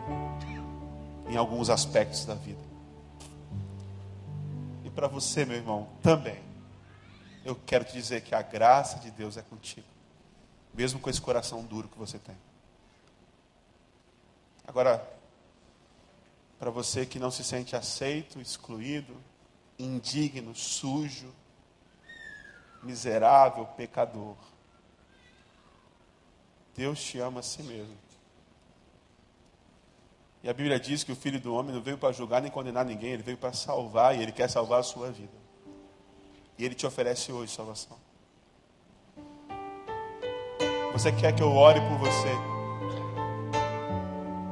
em 1.29 1.37
alguns 1.37 1.69
aspectos 1.69 2.25
da 2.25 2.33
vida. 2.33 2.65
E 4.83 4.89
para 4.89 5.07
você, 5.07 5.45
meu 5.45 5.55
irmão, 5.55 5.87
também. 6.01 6.46
Eu 7.47 7.55
quero 7.55 7.85
te 7.85 7.93
dizer 7.93 8.23
que 8.23 8.35
a 8.35 8.41
graça 8.41 8.99
de 8.99 9.09
Deus 9.09 9.37
é 9.37 9.41
contigo, 9.41 9.87
mesmo 10.73 10.99
com 10.99 11.09
esse 11.09 11.21
coração 11.21 11.63
duro 11.63 11.87
que 11.87 11.97
você 11.97 12.19
tem. 12.19 12.35
Agora, 14.67 15.01
para 16.59 16.69
você 16.69 17.05
que 17.05 17.17
não 17.17 17.31
se 17.31 17.45
sente 17.45 17.73
aceito, 17.73 18.41
excluído, 18.41 19.15
indigno, 19.79 20.53
sujo, 20.53 21.33
miserável, 22.83 23.65
pecador, 23.65 24.35
Deus 26.75 27.01
te 27.01 27.17
ama 27.17 27.39
a 27.39 27.43
si 27.43 27.63
mesmo. 27.63 27.97
E 30.43 30.49
a 30.49 30.53
Bíblia 30.53 30.77
diz 30.77 31.01
que 31.01 31.13
o 31.13 31.15
Filho 31.15 31.39
do 31.39 31.55
Homem 31.55 31.73
não 31.73 31.81
veio 31.81 31.97
para 31.97 32.11
julgar 32.11 32.41
nem 32.41 32.51
condenar 32.51 32.83
ninguém, 32.83 33.11
ele 33.11 33.23
veio 33.23 33.37
para 33.37 33.53
salvar 33.53 34.17
e 34.17 34.21
ele 34.21 34.33
quer 34.33 34.49
salvar 34.49 34.81
a 34.81 34.83
sua 34.83 35.09
vida. 35.13 35.46
E 36.57 36.65
ele 36.65 36.75
te 36.75 36.85
oferece 36.85 37.31
hoje 37.31 37.51
salvação. 37.51 37.97
Você 40.93 41.11
quer 41.11 41.33
que 41.33 41.43
eu 41.43 41.51
ore 41.51 41.79
por 41.81 41.97
você? 41.99 42.29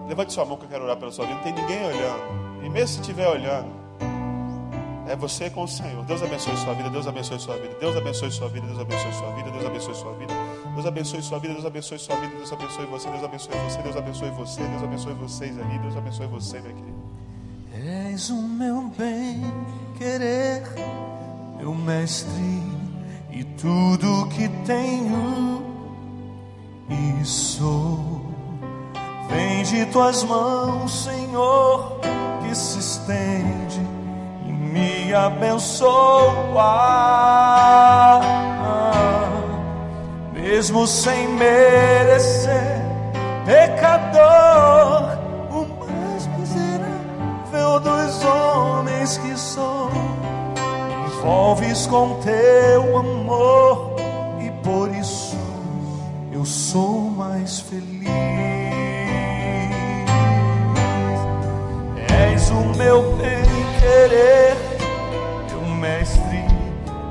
Levante 0.07 0.31
sua 0.33 0.45
mão 0.45 0.57
que 0.57 0.65
eu 0.65 0.69
quero 0.69 0.83
orar 0.83 0.97
pela 0.97 1.11
sua 1.11 1.25
vida. 1.25 1.37
Não 1.37 1.43
tem 1.43 1.53
ninguém 1.53 1.83
olhando. 1.85 2.63
E 2.63 2.69
mesmo 2.69 2.87
se 2.87 3.01
estiver 3.01 3.27
olhando, 3.27 3.85
é 5.07 5.15
você 5.15 5.49
com 5.49 5.63
o 5.63 5.67
Senhor. 5.67 6.03
Deus 6.05 6.21
abençoe 6.21 6.57
sua 6.57 6.73
vida, 6.73 6.89
Deus 6.89 7.07
abençoe 7.07 7.39
sua 7.39 7.55
vida, 7.57 7.75
Deus 7.79 7.95
abençoe 7.95 8.31
sua 8.31 8.49
vida, 8.49 8.67
Deus 8.67 8.79
abençoe 8.79 9.13
sua 9.13 9.33
vida, 9.33 9.47
Deus 9.47 9.65
abençoe 9.65 9.93
sua 9.93 10.19
vida, 10.19 10.33
Deus 10.33 10.89
abençoe 10.95 11.21
sua 11.21 11.39
vida, 11.39 11.53
Deus 11.53 11.65
abençoe 11.65 11.99
sua 11.99 12.15
vida, 12.15 12.33
Deus 12.33 12.49
abençoe 12.55 12.77
você, 12.77 13.01
Deus 13.03 13.23
abençoe 13.23 13.51
você, 13.51 13.81
Deus 13.81 14.03
abençoe 14.03 14.33
você, 14.33 14.63
Deus 14.63 14.83
abençoe 14.83 15.13
vocês 15.13 15.59
ali, 15.59 15.79
Deus 15.79 15.97
abençoe 15.97 16.27
você, 16.27 16.59
meu 16.61 16.73
querido. 16.73 17.05
És 17.73 18.29
o 18.29 18.41
meu 18.41 18.91
bem 18.97 19.41
querer, 19.97 20.63
meu 21.57 21.73
mestre, 21.73 22.61
e 23.31 23.43
tudo 23.43 24.27
que 24.29 24.47
tenho 24.65 25.63
e 26.89 27.25
sou. 27.25 28.25
Vem 29.29 29.63
de 29.63 29.85
tuas 29.87 30.23
mãos, 30.23 31.03
Senhor, 31.03 31.99
que 32.41 32.55
se 32.55 32.79
estende 32.79 33.81
e 34.45 34.51
me 34.51 35.13
abençoa. 35.13 35.91
Mesmo 40.33 40.87
sem 40.87 41.27
merecer, 41.29 42.81
pecador, 43.45 45.17
o 45.49 45.65
mais 45.79 46.27
miserável 46.37 47.79
dos 47.79 48.23
homens 48.23 49.17
que 49.17 49.37
sou, 49.37 49.89
envolves 51.25 51.87
com 51.87 52.19
teu 52.21 52.97
amor 52.97 53.95
e 54.39 54.51
por 54.63 54.93
isso 54.93 55.35
eu 56.31 56.45
sou 56.45 57.01
mais 57.09 57.61
feliz. 57.61 58.07
És 62.29 62.51
o 62.51 62.77
meu 62.77 63.01
bem-querer, 63.13 64.55
meu 65.49 65.75
mestre, 65.77 66.45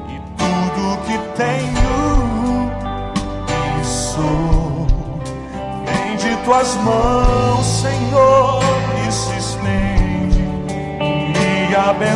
e 0.09 0.21
tudo 0.39 0.97
que 1.07 1.19
tenho 1.37 2.71
e 3.81 3.85
sou. 3.85 4.87
Vem 5.87 6.17
de 6.19 6.37
tuas 6.45 6.77
mãos, 6.77 7.67
Senhor, 7.67 8.63
e 9.09 9.13
se 9.13 9.37
estende, 9.39 9.94
e 11.75 12.15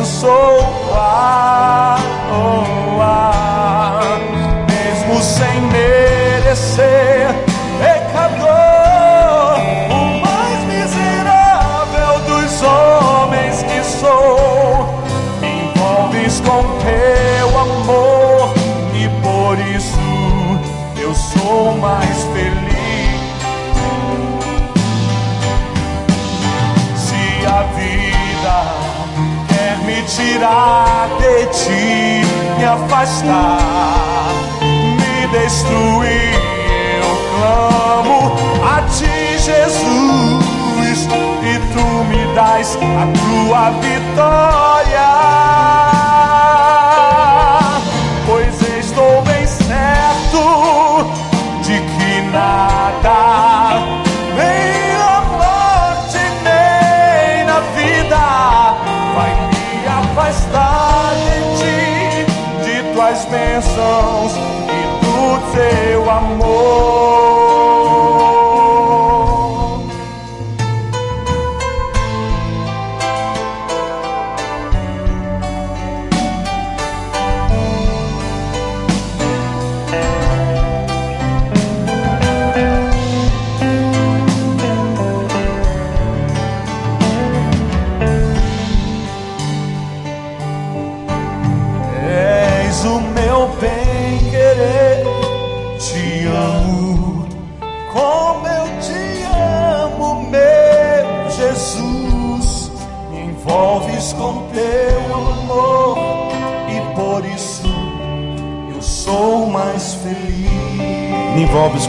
afastar, 33.19 34.31
me 34.61 35.27
destruir, 35.27 36.33
eu 36.99 37.11
clamo 37.35 38.35
a 38.63 38.81
ti, 38.83 39.37
Jesus, 39.37 41.07
e 41.43 41.59
tu 41.73 41.85
me 42.05 42.33
dás 42.35 42.77
a 42.77 43.05
tua 43.17 43.71
vitória. 43.81 44.68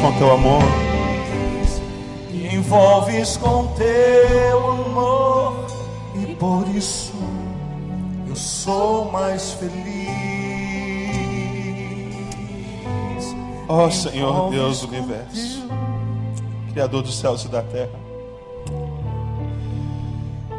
Com 0.01 0.13
teu 0.19 0.33
amor. 0.33 0.63
Me 2.31 2.55
envolves 2.55 3.37
com 3.37 3.67
teu 3.75 4.71
amor 4.71 5.67
e 6.15 6.35
por 6.35 6.67
isso 6.75 7.13
eu 8.29 8.35
sou 8.35 9.11
mais 9.11 9.53
feliz. 9.53 10.11
Ó 13.69 13.89
Senhor 13.91 14.51
Deus 14.51 14.81
do 14.81 14.89
universo, 14.89 15.69
Criador 16.73 17.03
dos 17.03 17.19
céus 17.19 17.45
e 17.45 17.49
da 17.49 17.63
terra. 17.63 18.01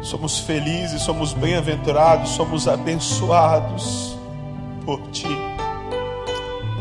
Somos 0.02 0.40
felizes, 0.40 1.02
somos 1.02 1.32
bem-aventurados, 1.32 2.30
somos 2.30 2.66
abençoados 2.66 4.16
por 4.84 5.00
Ti. 5.12 5.28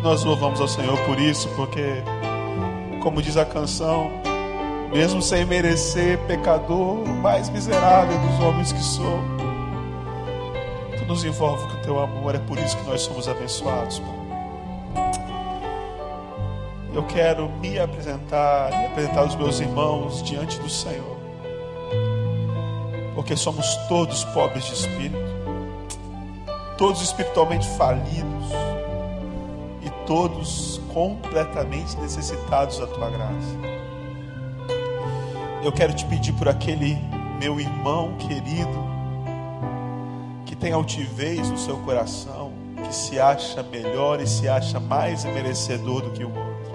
Nós 0.02 0.24
louvamos 0.24 0.60
ao 0.60 0.68
Senhor 0.68 0.98
por 1.06 1.20
isso, 1.20 1.48
porque, 1.56 2.02
como 3.02 3.22
diz 3.22 3.36
a 3.36 3.44
canção, 3.44 4.12
mesmo 4.94 5.22
sem 5.22 5.44
merecer, 5.46 6.18
pecador, 6.20 7.06
mais 7.06 7.50
miserável 7.50 8.18
dos 8.20 8.40
homens 8.40 8.72
que 8.72 8.82
sou. 8.82 9.20
Tu 10.98 11.06
nos 11.06 11.24
envolve 11.24 11.64
com 11.68 11.78
o 11.78 11.82
teu 11.82 12.00
amor, 12.00 12.36
é 12.36 12.40
por 12.40 12.58
isso 12.58 12.78
que 12.78 12.84
nós 12.84 13.02
somos 13.02 13.28
abençoados, 13.28 14.00
Pai. 14.00 14.22
Eu 16.94 17.04
quero 17.04 17.50
me 17.62 17.80
apresentar 17.80 18.72
e 18.72 18.86
apresentar 18.88 19.24
os 19.24 19.36
meus 19.36 19.60
irmãos 19.60 20.22
diante 20.24 20.60
do 20.60 20.70
Senhor, 20.70 21.18
porque 23.16 23.36
somos 23.36 23.76
todos 23.88 24.26
pobres 24.26 24.66
de 24.66 24.74
espírito, 24.74 25.32
todos 26.78 27.02
espiritualmente 27.02 27.68
falidos 27.78 28.71
todos 30.12 30.82
completamente 30.94 31.96
necessitados 31.96 32.78
da 32.78 32.86
tua 32.86 33.10
graça. 33.10 33.56
Eu 35.64 35.72
quero 35.72 35.94
te 35.94 36.04
pedir 36.04 36.34
por 36.34 36.50
aquele 36.50 36.98
meu 37.40 37.62
irmão 37.62 38.18
querido 38.18 38.92
que 40.46 40.54
tem 40.54 40.74
altivez 40.74 41.50
no 41.50 41.58
seu 41.58 41.78
coração, 41.78 42.52
que 42.84 42.94
se 42.94 43.22
acha 43.22 43.64
melhor 43.64 44.20
e 44.20 44.28
se 44.28 44.50
acha 44.50 44.82
mais 44.82 45.24
merecedor 45.24 46.02
do 46.02 46.10
que 46.12 46.26
o 46.26 46.28
outro. 46.28 46.74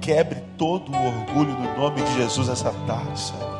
Quebre 0.00 0.40
todo 0.56 0.90
o 0.90 0.96
orgulho 0.96 1.52
no 1.52 1.76
nome 1.76 2.00
de 2.00 2.14
Jesus 2.14 2.48
essa 2.48 2.72
tarde, 2.86 3.20
Senhor. 3.20 3.56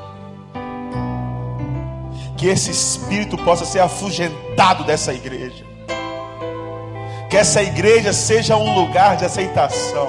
Que 2.39 2.47
esse 2.47 2.71
espírito 2.71 3.37
possa 3.37 3.67
ser 3.67 3.81
afugentado 3.81 4.85
dessa 4.85 5.13
igreja. 5.13 5.66
Que 7.37 7.41
essa 7.41 7.63
igreja 7.63 8.15
seja 8.15 8.57
um 8.57 8.75
lugar 8.75 9.19
de 9.19 9.27
aceitação. 9.27 10.09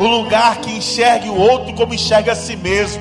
Um 0.00 0.08
lugar 0.08 0.56
que 0.56 0.72
enxergue 0.72 1.28
o 1.28 1.38
outro 1.38 1.72
como 1.74 1.94
enxerga 1.94 2.32
a 2.32 2.34
si 2.34 2.56
mesmo. 2.56 3.00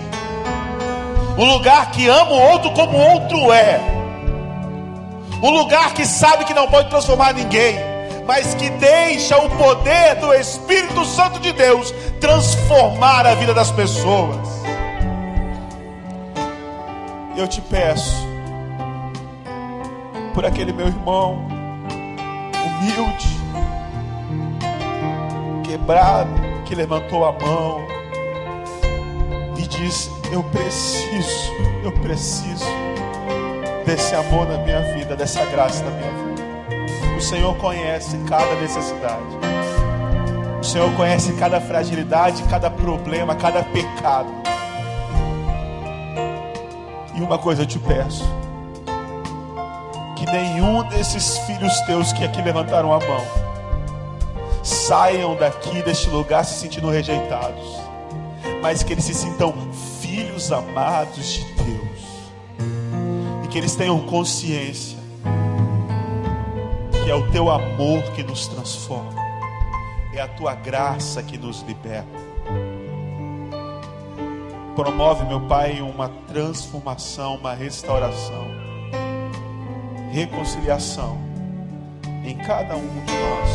Um 1.35 1.45
lugar 1.45 1.89
que 1.89 2.07
ama 2.07 2.29
o 2.29 2.51
outro 2.51 2.69
como 2.73 2.95
o 2.95 3.01
outro 3.01 3.51
é. 3.51 3.79
Um 5.41 5.49
lugar 5.49 5.95
que 5.95 6.05
sabe 6.05 6.45
que 6.45 6.53
não 6.53 6.67
pode 6.67 6.91
transformar 6.91 7.33
ninguém 7.33 7.75
mas 8.27 8.53
que 8.53 8.69
deixa 8.69 9.35
o 9.39 9.49
poder 9.57 10.15
do 10.17 10.31
Espírito 10.31 11.05
Santo 11.05 11.39
de 11.39 11.53
Deus 11.53 11.91
transformar 12.19 13.25
a 13.25 13.33
vida 13.33 13.53
das 13.55 13.71
pessoas. 13.71 14.47
Eu 17.35 17.47
te 17.47 17.61
peço, 17.61 18.27
por 20.35 20.45
aquele 20.45 20.71
meu 20.71 20.87
irmão, 20.87 21.54
humilde, 22.65 23.27
quebrado, 25.63 26.31
que 26.65 26.75
levantou 26.75 27.25
a 27.25 27.31
mão 27.31 27.85
e 29.57 29.67
disse: 29.67 30.09
Eu 30.31 30.43
preciso, 30.43 31.51
eu 31.83 31.91
preciso 31.91 32.65
desse 33.85 34.15
amor 34.15 34.47
na 34.47 34.57
minha 34.57 34.81
vida, 34.93 35.15
dessa 35.15 35.45
graça 35.45 35.83
na 35.83 35.91
minha 35.91 36.11
vida. 36.11 37.15
O 37.17 37.21
Senhor 37.21 37.55
conhece 37.57 38.17
cada 38.27 38.55
necessidade. 38.55 39.23
O 40.59 40.63
Senhor 40.63 40.91
conhece 40.95 41.31
cada 41.33 41.61
fragilidade, 41.61 42.43
cada 42.43 42.69
problema, 42.71 43.35
cada 43.35 43.63
pecado. 43.63 44.27
E 47.13 47.21
uma 47.21 47.37
coisa 47.37 47.61
eu 47.61 47.65
te 47.65 47.79
peço: 47.79 48.25
que 50.25 50.31
nenhum 50.31 50.83
desses 50.89 51.37
filhos 51.39 51.79
teus 51.81 52.11
que 52.11 52.23
aqui 52.23 52.41
levantaram 52.41 52.91
a 52.91 52.99
mão. 52.99 53.25
Saiam 54.63 55.35
daqui 55.35 55.81
deste 55.83 56.09
lugar 56.09 56.43
se 56.43 56.59
sentindo 56.59 56.89
rejeitados, 56.89 57.79
mas 58.61 58.81
que 58.81 58.93
eles 58.93 59.05
se 59.05 59.13
sintam 59.13 59.53
filhos 60.01 60.51
amados 60.51 61.33
de 61.33 61.43
Deus. 61.53 62.31
E 63.43 63.47
que 63.47 63.57
eles 63.57 63.75
tenham 63.75 63.99
consciência 64.07 64.97
que 67.03 67.11
é 67.11 67.13
o 67.13 67.29
teu 67.31 67.51
amor 67.51 68.01
que 68.15 68.23
nos 68.23 68.47
transforma, 68.47 69.13
é 70.11 70.21
a 70.21 70.27
tua 70.27 70.55
graça 70.55 71.21
que 71.21 71.37
nos 71.37 71.61
liberta. 71.61 72.25
Promove, 74.75 75.23
meu 75.25 75.41
Pai, 75.41 75.81
uma 75.81 76.09
transformação, 76.27 77.35
uma 77.35 77.53
restauração, 77.53 78.64
reconciliação 80.15 81.17
em 82.23 82.37
cada 82.37 82.77
um 82.77 82.87
de 83.05 83.13
nós, 83.13 83.49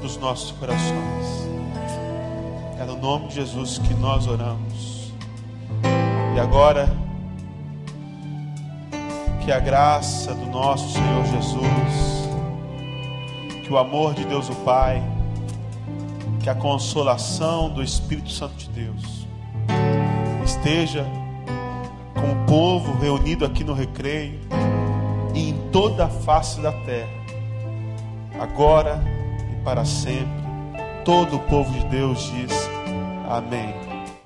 dos 0.00 0.16
nossos 0.16 0.52
corações. 0.52 1.48
É 2.80 2.84
no 2.84 2.96
nome 2.96 3.26
de 3.26 3.34
Jesus 3.34 3.78
que 3.78 3.94
nós 3.94 4.28
oramos. 4.28 5.12
E 6.36 6.38
agora, 6.38 6.88
que 9.44 9.50
a 9.50 9.58
graça 9.58 10.34
do 10.34 10.46
nosso 10.46 10.92
Senhor 10.92 11.24
Jesus, 11.26 12.28
que 13.64 13.72
o 13.72 13.78
amor 13.78 14.14
de 14.14 14.24
Deus 14.24 14.48
o 14.48 14.54
Pai, 14.54 15.02
que 16.44 16.48
a 16.48 16.54
consolação 16.54 17.70
do 17.70 17.82
Espírito 17.82 18.30
Santo 18.30 18.54
de 18.54 18.68
Deus 18.68 19.26
esteja 20.44 21.04
com 22.14 22.30
o 22.30 22.46
povo 22.46 22.96
reunido 23.00 23.44
aqui 23.44 23.64
no 23.64 23.74
recreio 23.74 24.38
e 25.34 25.50
em 25.50 25.70
toda 25.70 26.06
a 26.06 26.08
face 26.08 26.60
da 26.60 26.72
terra, 26.72 27.10
agora 28.38 29.02
e 29.52 29.64
para 29.64 29.84
sempre. 29.84 30.42
Todo 31.04 31.36
o 31.36 31.40
povo 31.40 31.72
de 31.72 31.84
Deus 31.86 32.30
diz: 32.32 32.52
Amém. 33.28 33.91